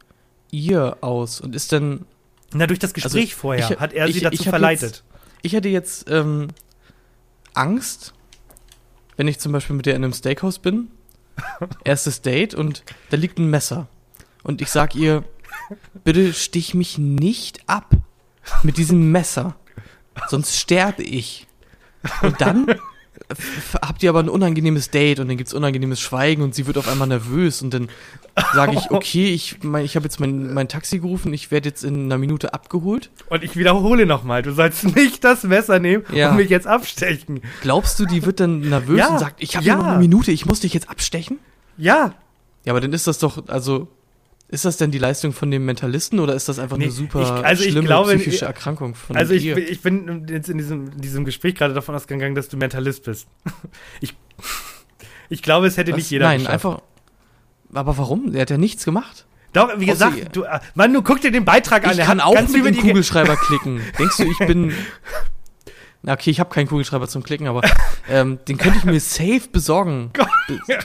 [0.51, 2.07] ihr aus und ist dann.
[2.55, 4.83] Na, durch das Gespräch also, vorher ich, hat er ich, sie dazu verleitet.
[4.83, 5.05] Jetzt,
[5.43, 6.49] ich hatte jetzt ähm,
[7.55, 8.15] Angst,
[9.17, 10.91] wenn ich zum Beispiel mit der in einem Steakhouse bin,
[11.85, 13.89] erstes Date und da liegt ein Messer.
[14.43, 15.25] Und ich sag ihr,
[16.05, 17.91] bitte stich mich nicht ab
[18.63, 19.57] mit diesem Messer,
[20.29, 21.47] sonst sterbe ich.
[22.23, 22.67] Und dann
[23.81, 26.89] habt ihr aber ein unangenehmes Date und dann gibt's unangenehmes Schweigen und sie wird auf
[26.89, 27.89] einmal nervös und dann
[28.55, 31.85] sage ich, okay, ich, mein, ich habe jetzt mein, mein Taxi gerufen, ich werde jetzt
[31.85, 33.11] in einer Minute abgeholt.
[33.29, 36.31] Und ich wiederhole nochmal, du sollst nicht das Messer nehmen ja.
[36.31, 37.43] und mich jetzt abstechen.
[37.61, 39.77] Glaubst du, die wird dann nervös ja, und sagt, ich habe ja.
[39.77, 41.39] noch eine Minute, ich muss dich jetzt abstechen?
[41.77, 42.15] Ja.
[42.65, 43.89] Ja, aber dann ist das doch, also
[44.53, 47.23] ist das denn die Leistung von dem Mentalisten oder ist das einfach nee, eine super
[47.23, 51.25] ich, also schlimme glaube, psychische Erkrankung von Also ich, ich, bin jetzt in diesem, diesem
[51.25, 53.29] Gespräch gerade davon ausgegangen, dass du Mentalist bist.
[54.01, 54.15] ich,
[55.31, 55.97] ich glaube, es hätte Was?
[55.97, 56.53] nicht jeder Nein, geschafft.
[56.53, 56.83] einfach.
[57.73, 58.35] Aber warum?
[58.35, 59.25] Er hat ja nichts gemacht.
[59.55, 61.99] Doch, wie gesagt, Außer, du, äh, Mann, du guck dir den Beitrag an.
[61.99, 63.81] Ich kann auch mit dem Kugelschreiber klicken.
[63.99, 64.75] Denkst du, ich bin
[66.07, 67.63] Okay, ich habe keinen Kugelschreiber zum Klicken, aber
[68.11, 70.11] ähm, den könnte ich mir safe besorgen.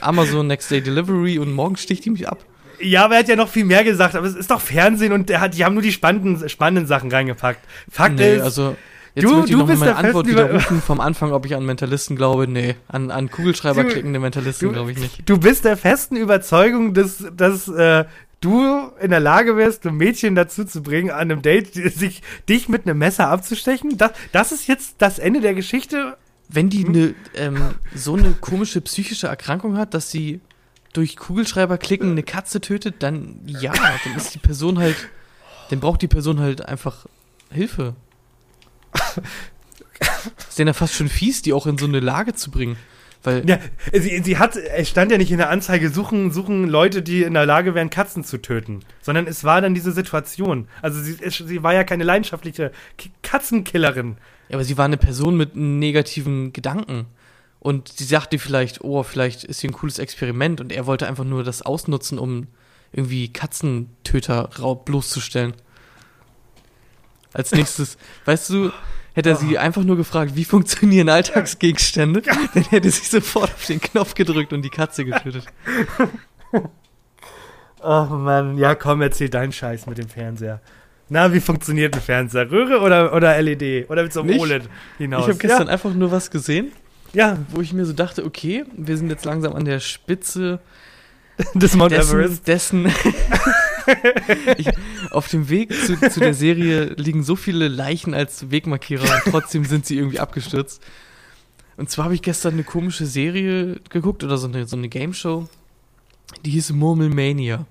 [0.00, 2.44] Amazon Next Day Delivery und morgen sticht die mich ab.
[2.80, 5.28] Ja, aber er hat ja noch viel mehr gesagt, aber es ist doch Fernsehen und
[5.28, 7.60] der hat, die haben nur die spannenden, spannenden Sachen reingepackt.
[7.90, 8.42] Fakt nee, ist.
[8.42, 8.76] Also,
[9.14, 12.14] Jetzt du, möchte ich du noch meine Antwort widerrufen vom Anfang, ob ich an Mentalisten
[12.14, 12.46] glaube.
[12.46, 15.28] Nee, an, an Kugelschreiber klickende Mentalisten glaube ich nicht.
[15.28, 18.04] Du bist der festen Überzeugung, dass, dass äh,
[18.40, 22.68] du in der Lage wärst, ein Mädchen dazu zu bringen, an einem Date sich, dich
[22.68, 23.96] mit einem Messer abzustechen?
[23.98, 26.16] Das, das ist jetzt das Ende der Geschichte?
[26.48, 27.60] Wenn die eine, ähm,
[27.94, 30.40] so eine komische psychische Erkrankung hat, dass sie
[30.92, 34.96] durch Kugelschreiber klicken eine Katze tötet, dann ja, dann ist die Person halt,
[35.70, 37.06] dann braucht die Person halt einfach
[37.50, 37.94] Hilfe.
[40.48, 42.76] ist denn ja fast schon fies, die auch in so eine Lage zu bringen.
[43.24, 43.58] Weil ja,
[43.92, 47.34] sie, sie hat, es stand ja nicht in der Anzeige, suchen, suchen Leute, die in
[47.34, 48.80] der Lage wären, Katzen zu töten.
[49.02, 50.68] Sondern es war dann diese Situation.
[50.82, 52.70] Also sie, sie war ja keine leidenschaftliche
[53.22, 54.16] Katzenkillerin.
[54.48, 57.06] Ja, aber sie war eine Person mit negativen Gedanken.
[57.60, 61.24] Und sie sagte vielleicht, oh, vielleicht ist hier ein cooles Experiment und er wollte einfach
[61.24, 62.46] nur das ausnutzen, um
[62.92, 64.48] irgendwie Katzentöter
[64.84, 65.54] bloßzustellen.
[67.32, 68.70] Als nächstes, weißt du,
[69.14, 73.80] hätte er sie einfach nur gefragt, wie funktionieren Alltagsgegenstände, dann hätte sie sofort auf den
[73.80, 75.44] Knopf gedrückt und die Katze getötet.
[77.82, 80.60] Ach man, ja komm, erzähl deinen Scheiß mit dem Fernseher.
[81.10, 82.50] Na, wie funktioniert ein Fernseher?
[82.50, 83.88] Röhre oder, oder LED?
[83.88, 85.22] Oder mit so einem OLED hinaus?
[85.22, 85.72] Ich habe gestern ja.
[85.72, 86.72] einfach nur was gesehen
[87.12, 90.60] ja, wo ich mir so dachte, okay, wir sind jetzt langsam an der Spitze
[91.54, 92.48] des Mount dessen, Everest.
[92.48, 92.86] Dessen
[94.56, 94.68] ich,
[95.10, 99.64] auf dem Weg zu, zu, der Serie liegen so viele Leichen als Wegmarkierer und trotzdem
[99.64, 100.82] sind sie irgendwie abgestürzt.
[101.76, 105.14] Und zwar habe ich gestern eine komische Serie geguckt oder so eine, so eine Game
[105.14, 105.48] Show,
[106.44, 107.66] die hieß Murmelmania.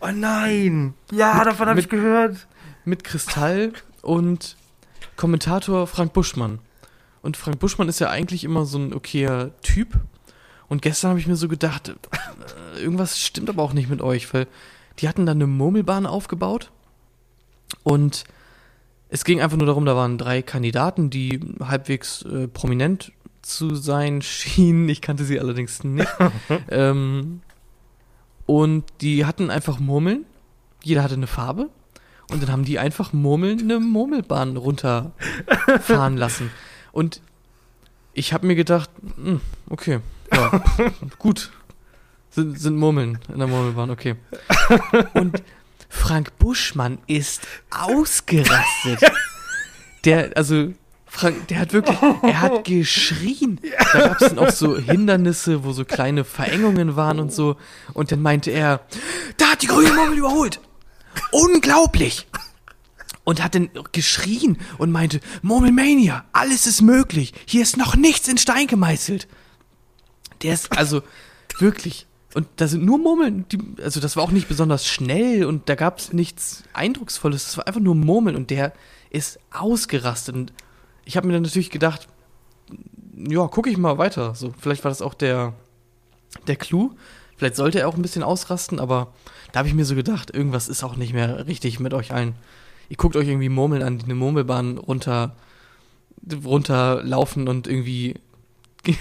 [0.00, 0.94] Oh nein!
[1.12, 2.46] Ja, mit, davon habe ich gehört.
[2.84, 4.56] Mit Kristall und
[5.16, 6.58] Kommentator Frank Buschmann.
[7.22, 9.98] Und Frank Buschmann ist ja eigentlich immer so ein okayer Typ.
[10.68, 14.32] Und gestern habe ich mir so gedacht, äh, irgendwas stimmt aber auch nicht mit euch,
[14.32, 14.46] weil
[14.98, 16.70] die hatten dann eine Murmelbahn aufgebaut.
[17.82, 18.24] Und
[19.08, 23.12] es ging einfach nur darum, da waren drei Kandidaten, die halbwegs äh, prominent
[23.42, 24.88] zu sein schienen.
[24.88, 26.08] Ich kannte sie allerdings nicht.
[26.70, 27.42] ähm,
[28.46, 30.24] und die hatten einfach Murmeln.
[30.82, 31.68] Jeder hatte eine Farbe.
[32.30, 36.50] Und dann haben die einfach Murmeln eine Murmelbahn runterfahren lassen.
[36.92, 37.20] Und
[38.12, 40.00] ich habe mir gedacht, mh, hm, okay,
[40.32, 40.62] ja,
[41.18, 41.50] gut.
[42.32, 44.14] Sind, sind Murmeln in der Murmelbahn, okay.
[45.14, 45.42] Und
[45.88, 49.00] Frank Buschmann ist ausgerastet.
[50.04, 50.72] Der, also,
[51.06, 53.60] Frank, der hat wirklich, er hat geschrien.
[53.92, 57.56] Da gab es dann auch so Hindernisse, wo so kleine Verengungen waren und so.
[57.94, 58.80] Und dann meinte er,
[59.36, 60.60] da hat die grüne Murmel überholt.
[61.32, 62.28] Unglaublich
[63.24, 67.32] und hat dann geschrien und meinte, Murmelmania, alles ist möglich.
[67.46, 69.28] Hier ist noch nichts in Stein gemeißelt.
[70.42, 71.02] Der ist also
[71.58, 72.06] wirklich.
[72.34, 73.46] Und da sind nur Murmeln.
[73.50, 77.48] Die, also das war auch nicht besonders schnell und da gab es nichts Eindrucksvolles.
[77.48, 78.72] Es war einfach nur Murmeln und der
[79.10, 80.34] ist ausgerastet.
[80.34, 80.52] Und
[81.04, 82.08] ich habe mir dann natürlich gedacht,
[83.16, 84.34] ja, gucke ich mal weiter.
[84.34, 85.54] So, vielleicht war das auch der,
[86.46, 86.92] der Clou.
[87.36, 89.12] Vielleicht sollte er auch ein bisschen ausrasten, aber
[89.52, 92.34] da habe ich mir so gedacht, irgendwas ist auch nicht mehr richtig mit euch allen
[92.90, 95.36] ihr guckt euch irgendwie Murmeln an, die eine Murmelbahn runter,
[96.44, 98.16] runterlaufen und irgendwie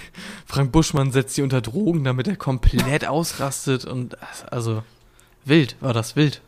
[0.45, 4.17] Frank Buschmann setzt sie unter Drogen, damit er komplett ausrastet und
[4.51, 4.83] also
[5.43, 6.41] wild war das wild.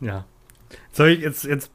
[0.00, 0.24] Ja.
[0.92, 1.70] Soll ich jetzt, jetzt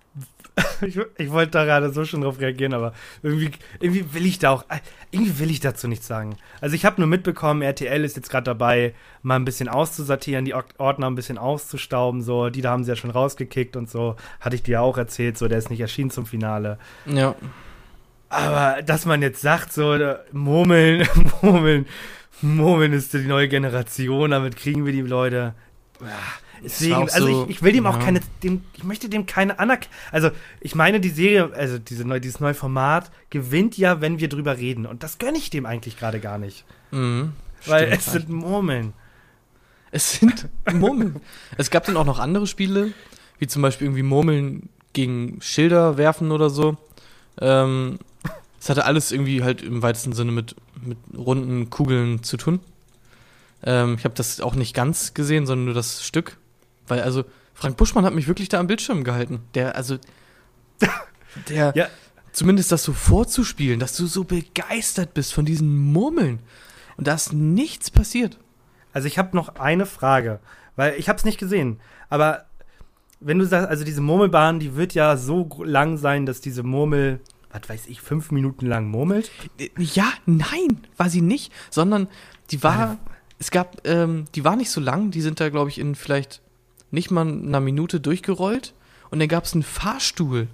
[0.82, 4.51] ich, ich wollte da gerade so schon drauf reagieren, aber irgendwie, irgendwie will ich da
[4.51, 4.66] auch,
[5.12, 6.38] irgendwie will ich dazu nichts sagen.
[6.62, 10.53] Also ich habe nur mitbekommen, RTL ist jetzt gerade dabei, mal ein bisschen auszusortieren, die
[10.53, 14.56] Ordner ein bisschen auszustauben, so, die da haben sie ja schon rausgekickt und so, hatte
[14.56, 16.78] ich dir ja auch erzählt, so, der ist nicht erschienen zum Finale.
[17.06, 17.36] Ja.
[18.30, 19.97] Aber dass man jetzt sagt, so,
[20.32, 21.08] Murmeln,
[21.41, 21.86] Murmeln,
[22.41, 25.53] Murmeln ist die neue Generation, damit kriegen wir die Leute.
[26.64, 27.89] Deswegen, also so, ich, ich, will dem ja.
[27.89, 29.95] auch keine, dem, ich möchte dem keine Anerkennung.
[30.12, 30.32] Also
[30.62, 34.58] ich meine, die Serie, also diese neu, dieses neue Format gewinnt ja, wenn wir drüber
[34.58, 34.86] reden.
[34.86, 36.66] Und das gönne ich dem eigentlich gerade gar nicht.
[36.91, 37.34] Mhm,
[37.66, 38.93] Weil es sind Murmeln.
[39.91, 41.22] Es sind Murmeln.
[41.58, 42.93] es gab dann auch noch andere Spiele,
[43.39, 46.78] wie zum Beispiel irgendwie Murmeln gegen Schilder werfen oder so.
[47.39, 47.99] Ähm,
[48.60, 52.60] es hatte alles irgendwie halt im weitesten Sinne mit, mit runden Kugeln zu tun.
[53.64, 56.38] Ähm, ich habe das auch nicht ganz gesehen, sondern nur das Stück.
[56.88, 59.41] Weil, also, Frank Buschmann hat mich wirklich da am Bildschirm gehalten.
[59.53, 59.97] Der, also,
[61.49, 61.88] der, ja.
[62.31, 66.39] zumindest das so vorzuspielen, dass du so begeistert bist von diesen Murmeln.
[66.97, 68.39] Und da ist nichts passiert.
[68.93, 70.39] Also, ich habe noch eine Frage,
[70.75, 71.79] weil ich habe es nicht gesehen.
[72.09, 72.45] Aber
[73.19, 77.21] wenn du sagst, also diese Murmelbahn, die wird ja so lang sein, dass diese Murmel,
[77.49, 79.31] was weiß ich, fünf Minuten lang murmelt?
[79.77, 82.07] Ja, nein, war sie nicht, sondern
[82.51, 82.97] die war,
[83.39, 86.41] es gab, ähm, die war nicht so lang, die sind da, glaube ich, in vielleicht
[86.95, 88.73] nicht mal einer Minute durchgerollt
[89.11, 90.47] und dann gab es einen Fahrstuhl,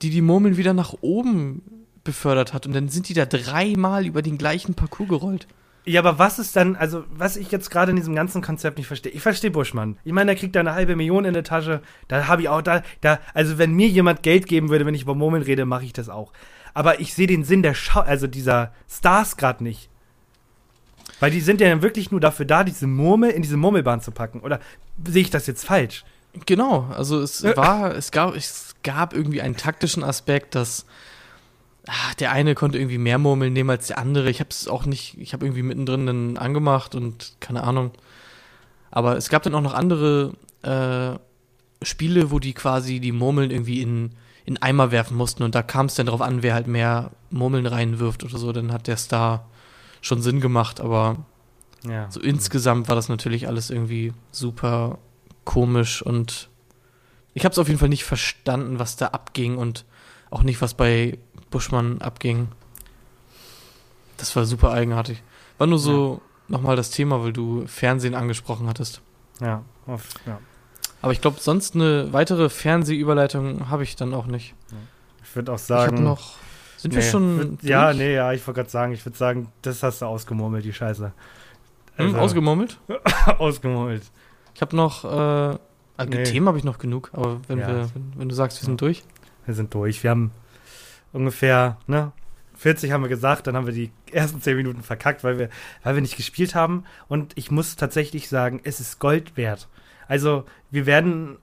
[0.00, 1.62] die die Murmeln wieder nach oben
[2.04, 5.46] befördert hat und dann sind die da dreimal über den gleichen Parcours gerollt.
[5.84, 8.86] Ja, aber was ist dann, also was ich jetzt gerade in diesem ganzen Konzept nicht
[8.86, 9.12] verstehe.
[9.12, 9.96] Ich verstehe Buschmann.
[10.04, 11.80] Ich meine, er kriegt da eine halbe Million in der Tasche.
[12.08, 15.02] Da habe ich auch, da, da, also wenn mir jemand Geld geben würde, wenn ich
[15.02, 16.32] über Murmeln rede, mache ich das auch.
[16.74, 19.88] Aber ich sehe den Sinn der Schau, also dieser Stars gerade nicht.
[21.20, 24.12] Weil die sind ja dann wirklich nur dafür da, diese Murmel in diese Murmelbahn zu
[24.12, 24.40] packen.
[24.40, 24.60] Oder
[25.04, 26.04] sehe ich das jetzt falsch?
[26.46, 30.86] Genau, also es war, es gab, es gab irgendwie einen taktischen Aspekt, dass
[31.86, 34.30] ach, der eine konnte irgendwie mehr Murmeln nehmen als der andere.
[34.30, 37.92] Ich habe es auch nicht, ich habe irgendwie mittendrin dann angemacht und keine Ahnung.
[38.90, 41.18] Aber es gab dann auch noch andere äh,
[41.84, 44.12] Spiele, wo die quasi die Murmeln irgendwie in,
[44.44, 47.66] in Eimer werfen mussten und da kam es dann darauf an, wer halt mehr Murmeln
[47.66, 48.52] reinwirft oder so.
[48.52, 49.48] Dann hat der Star
[50.00, 51.16] schon Sinn gemacht, aber
[51.84, 52.10] ja.
[52.10, 54.98] so insgesamt war das natürlich alles irgendwie super
[55.44, 56.48] komisch und
[57.34, 59.84] ich habe es auf jeden Fall nicht verstanden, was da abging und
[60.30, 61.18] auch nicht, was bei
[61.50, 62.48] Buschmann abging.
[64.16, 65.22] Das war super eigenartig.
[65.56, 66.56] War nur so ja.
[66.56, 69.00] nochmal das Thema, weil du Fernsehen angesprochen hattest.
[69.40, 70.40] Ja, auf, ja.
[71.00, 74.54] Aber ich glaube, sonst eine weitere Fernsehüberleitung habe ich dann auch nicht.
[75.22, 75.94] Ich würde auch sagen.
[75.94, 76.34] Ich habe noch
[76.78, 77.38] sind nee, wir schon.
[77.38, 80.64] Würd, ja, nee, ja, ich wollte gerade sagen, ich würde sagen, das hast du ausgemurmelt,
[80.64, 81.12] die Scheiße.
[81.96, 82.78] Hm, also, hm, ausgemurmelt?
[83.38, 84.04] ausgemurmelt.
[84.54, 85.58] Ich habe noch, äh, also
[86.08, 86.22] nee.
[86.22, 87.68] Themen habe ich noch genug, aber wenn, ja.
[87.68, 89.02] wir, wenn, wenn, du sagst, wir sind durch.
[89.44, 90.04] Wir sind durch.
[90.04, 90.30] Wir haben
[91.12, 92.12] ungefähr, ne,
[92.54, 95.48] 40 haben wir gesagt, dann haben wir die ersten 10 Minuten verkackt, weil wir,
[95.82, 96.84] weil wir nicht gespielt haben.
[97.08, 99.68] Und ich muss tatsächlich sagen, es ist Gold wert.
[100.06, 101.38] Also, wir werden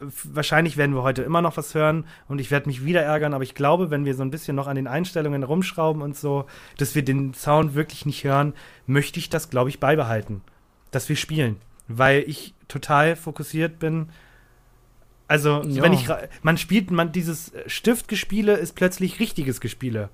[0.00, 3.42] wahrscheinlich werden wir heute immer noch was hören und ich werde mich wieder ärgern, aber
[3.42, 6.46] ich glaube, wenn wir so ein bisschen noch an den Einstellungen rumschrauben und so,
[6.76, 8.54] dass wir den Sound wirklich nicht hören,
[8.86, 10.42] möchte ich das, glaube ich, beibehalten.
[10.90, 11.56] Dass wir spielen.
[11.88, 14.10] Weil ich total fokussiert bin.
[15.26, 15.82] Also, ja.
[15.82, 16.08] wenn ich,
[16.42, 20.10] man spielt, man, dieses Stiftgespiele ist plötzlich richtiges Gespiele.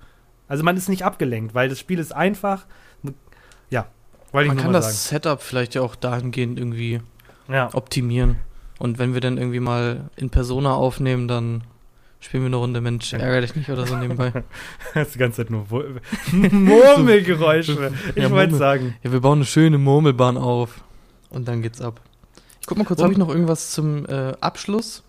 [0.49, 2.67] Also, man ist nicht abgelenkt, weil das Spiel ist einfach.
[3.71, 3.87] Ja,
[4.33, 5.23] wollte ich Man kann das sagen.
[5.23, 7.01] Setup vielleicht ja auch dahingehend irgendwie
[7.49, 7.73] ja.
[7.73, 8.37] optimieren.
[8.79, 11.63] Und wenn wir dann irgendwie mal in Persona aufnehmen, dann
[12.21, 14.33] spielen wir eine Runde Mensch, ärgere dich nicht oder so nebenbei.
[14.95, 15.67] das ist die ganze Zeit nur
[16.33, 17.93] Murmelgeräusche.
[18.15, 18.97] ich ja, wollte sagen.
[19.03, 20.83] Ja, wir bauen eine schöne Murmelbahn auf.
[21.31, 22.01] Und dann geht's ab.
[22.61, 25.03] Ich guck mal kurz, habe ich noch irgendwas zum äh, Abschluss?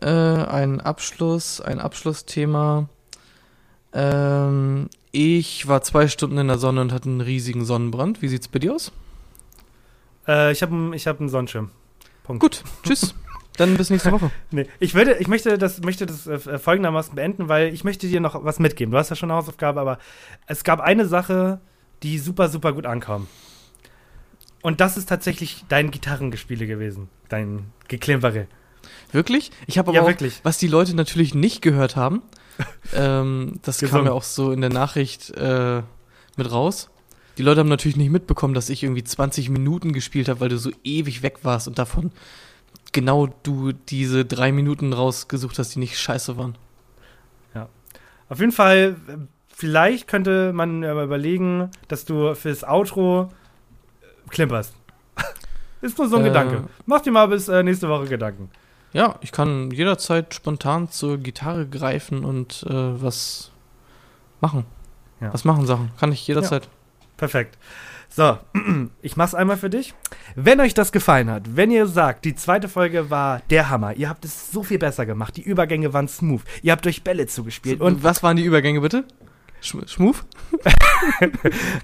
[0.00, 2.88] Äh, ein Abschluss, ein Abschlussthema.
[3.92, 8.22] Ähm, ich war zwei Stunden in der Sonne und hatte einen riesigen Sonnenbrand.
[8.22, 8.92] Wie sieht's bei dir aus?
[10.26, 11.70] Äh, ich habe ich hab einen Sonnenschirm.
[12.26, 12.42] Punkt.
[12.42, 13.14] Gut, tschüss.
[13.56, 14.30] Dann bis nächste Woche.
[14.50, 18.20] nee, ich, würde, ich möchte das, möchte das äh, folgendermaßen beenden, weil ich möchte dir
[18.20, 18.92] noch was mitgeben.
[18.92, 19.98] Du hast ja schon eine Hausaufgabe, aber
[20.46, 21.60] es gab eine Sache,
[22.02, 23.28] die super, super gut ankam.
[24.60, 27.08] Und das ist tatsächlich dein Gitarrengespiele gewesen.
[27.28, 28.46] Dein Geklimpere.
[29.12, 29.50] Wirklich?
[29.66, 30.40] Ich habe aber ja, auch, wirklich.
[30.42, 32.22] was die Leute natürlich nicht gehört haben,
[32.94, 34.04] ähm, das Gesungen.
[34.04, 35.82] kam ja auch so in der Nachricht äh,
[36.36, 36.90] mit raus.
[37.38, 40.58] Die Leute haben natürlich nicht mitbekommen, dass ich irgendwie 20 Minuten gespielt habe, weil du
[40.58, 42.10] so ewig weg warst und davon
[42.92, 46.56] genau du diese drei Minuten rausgesucht hast, die nicht scheiße waren.
[48.28, 48.96] Auf jeden Fall,
[49.46, 53.30] vielleicht könnte man überlegen, dass du fürs Outro
[54.02, 54.74] äh, klimperst.
[55.80, 56.28] Ist nur so ein Äh.
[56.28, 56.64] Gedanke.
[56.86, 58.50] Mach dir mal bis äh, nächste Woche Gedanken.
[58.92, 63.52] Ja, ich kann jederzeit spontan zur Gitarre greifen und äh, was
[64.40, 64.64] machen.
[65.20, 65.32] Ja.
[65.32, 65.92] Was machen Sachen.
[65.96, 66.68] Kann ich jederzeit.
[67.16, 67.58] Perfekt.
[68.08, 68.38] So,
[69.02, 69.94] ich mach's einmal für dich.
[70.34, 74.08] Wenn euch das gefallen hat, wenn ihr sagt, die zweite Folge war der Hammer, ihr
[74.08, 77.80] habt es so viel besser gemacht, die Übergänge waren smooth, ihr habt euch Bälle zugespielt
[77.80, 79.04] und was waren die Übergänge bitte?
[79.60, 80.24] Sch Schmuf?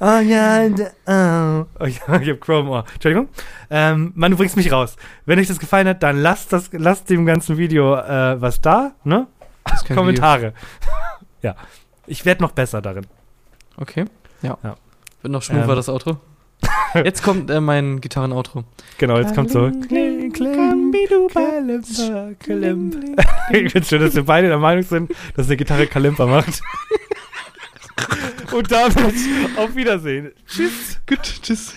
[0.00, 0.66] Oh ja,
[1.06, 1.66] oh.
[1.78, 2.84] oh ja, ich hab Chrome Ohr.
[2.94, 3.28] Entschuldigung.
[3.70, 4.96] Ähm, Mann, du bringst mich raus.
[5.26, 8.92] Wenn euch das gefallen hat, dann lasst, das, lasst dem ganzen Video äh, was da,
[9.04, 9.26] ne?
[9.94, 10.54] Kommentare.
[11.42, 11.54] ja.
[12.06, 13.06] Ich werde noch besser darin.
[13.76, 14.06] Okay.
[14.40, 14.56] Ja.
[14.62, 14.76] Ja.
[15.22, 15.76] Wird noch schmuther Ähm.
[15.76, 16.18] das Outro.
[16.94, 18.64] Jetzt kommt äh, mein Gitarren-Outro.
[18.98, 19.70] Genau, jetzt kommt so.
[19.88, 20.54] Kling, kling,
[21.28, 22.98] Kalimba, Kalimba.
[23.50, 26.60] Ich finde schön, dass wir beide der Meinung sind, dass eine Gitarre Kalimba macht.
[28.52, 28.96] Und damit
[29.56, 30.32] auf Wiedersehen.
[30.46, 31.00] Tschüss.
[31.08, 31.74] Gut, tschüss.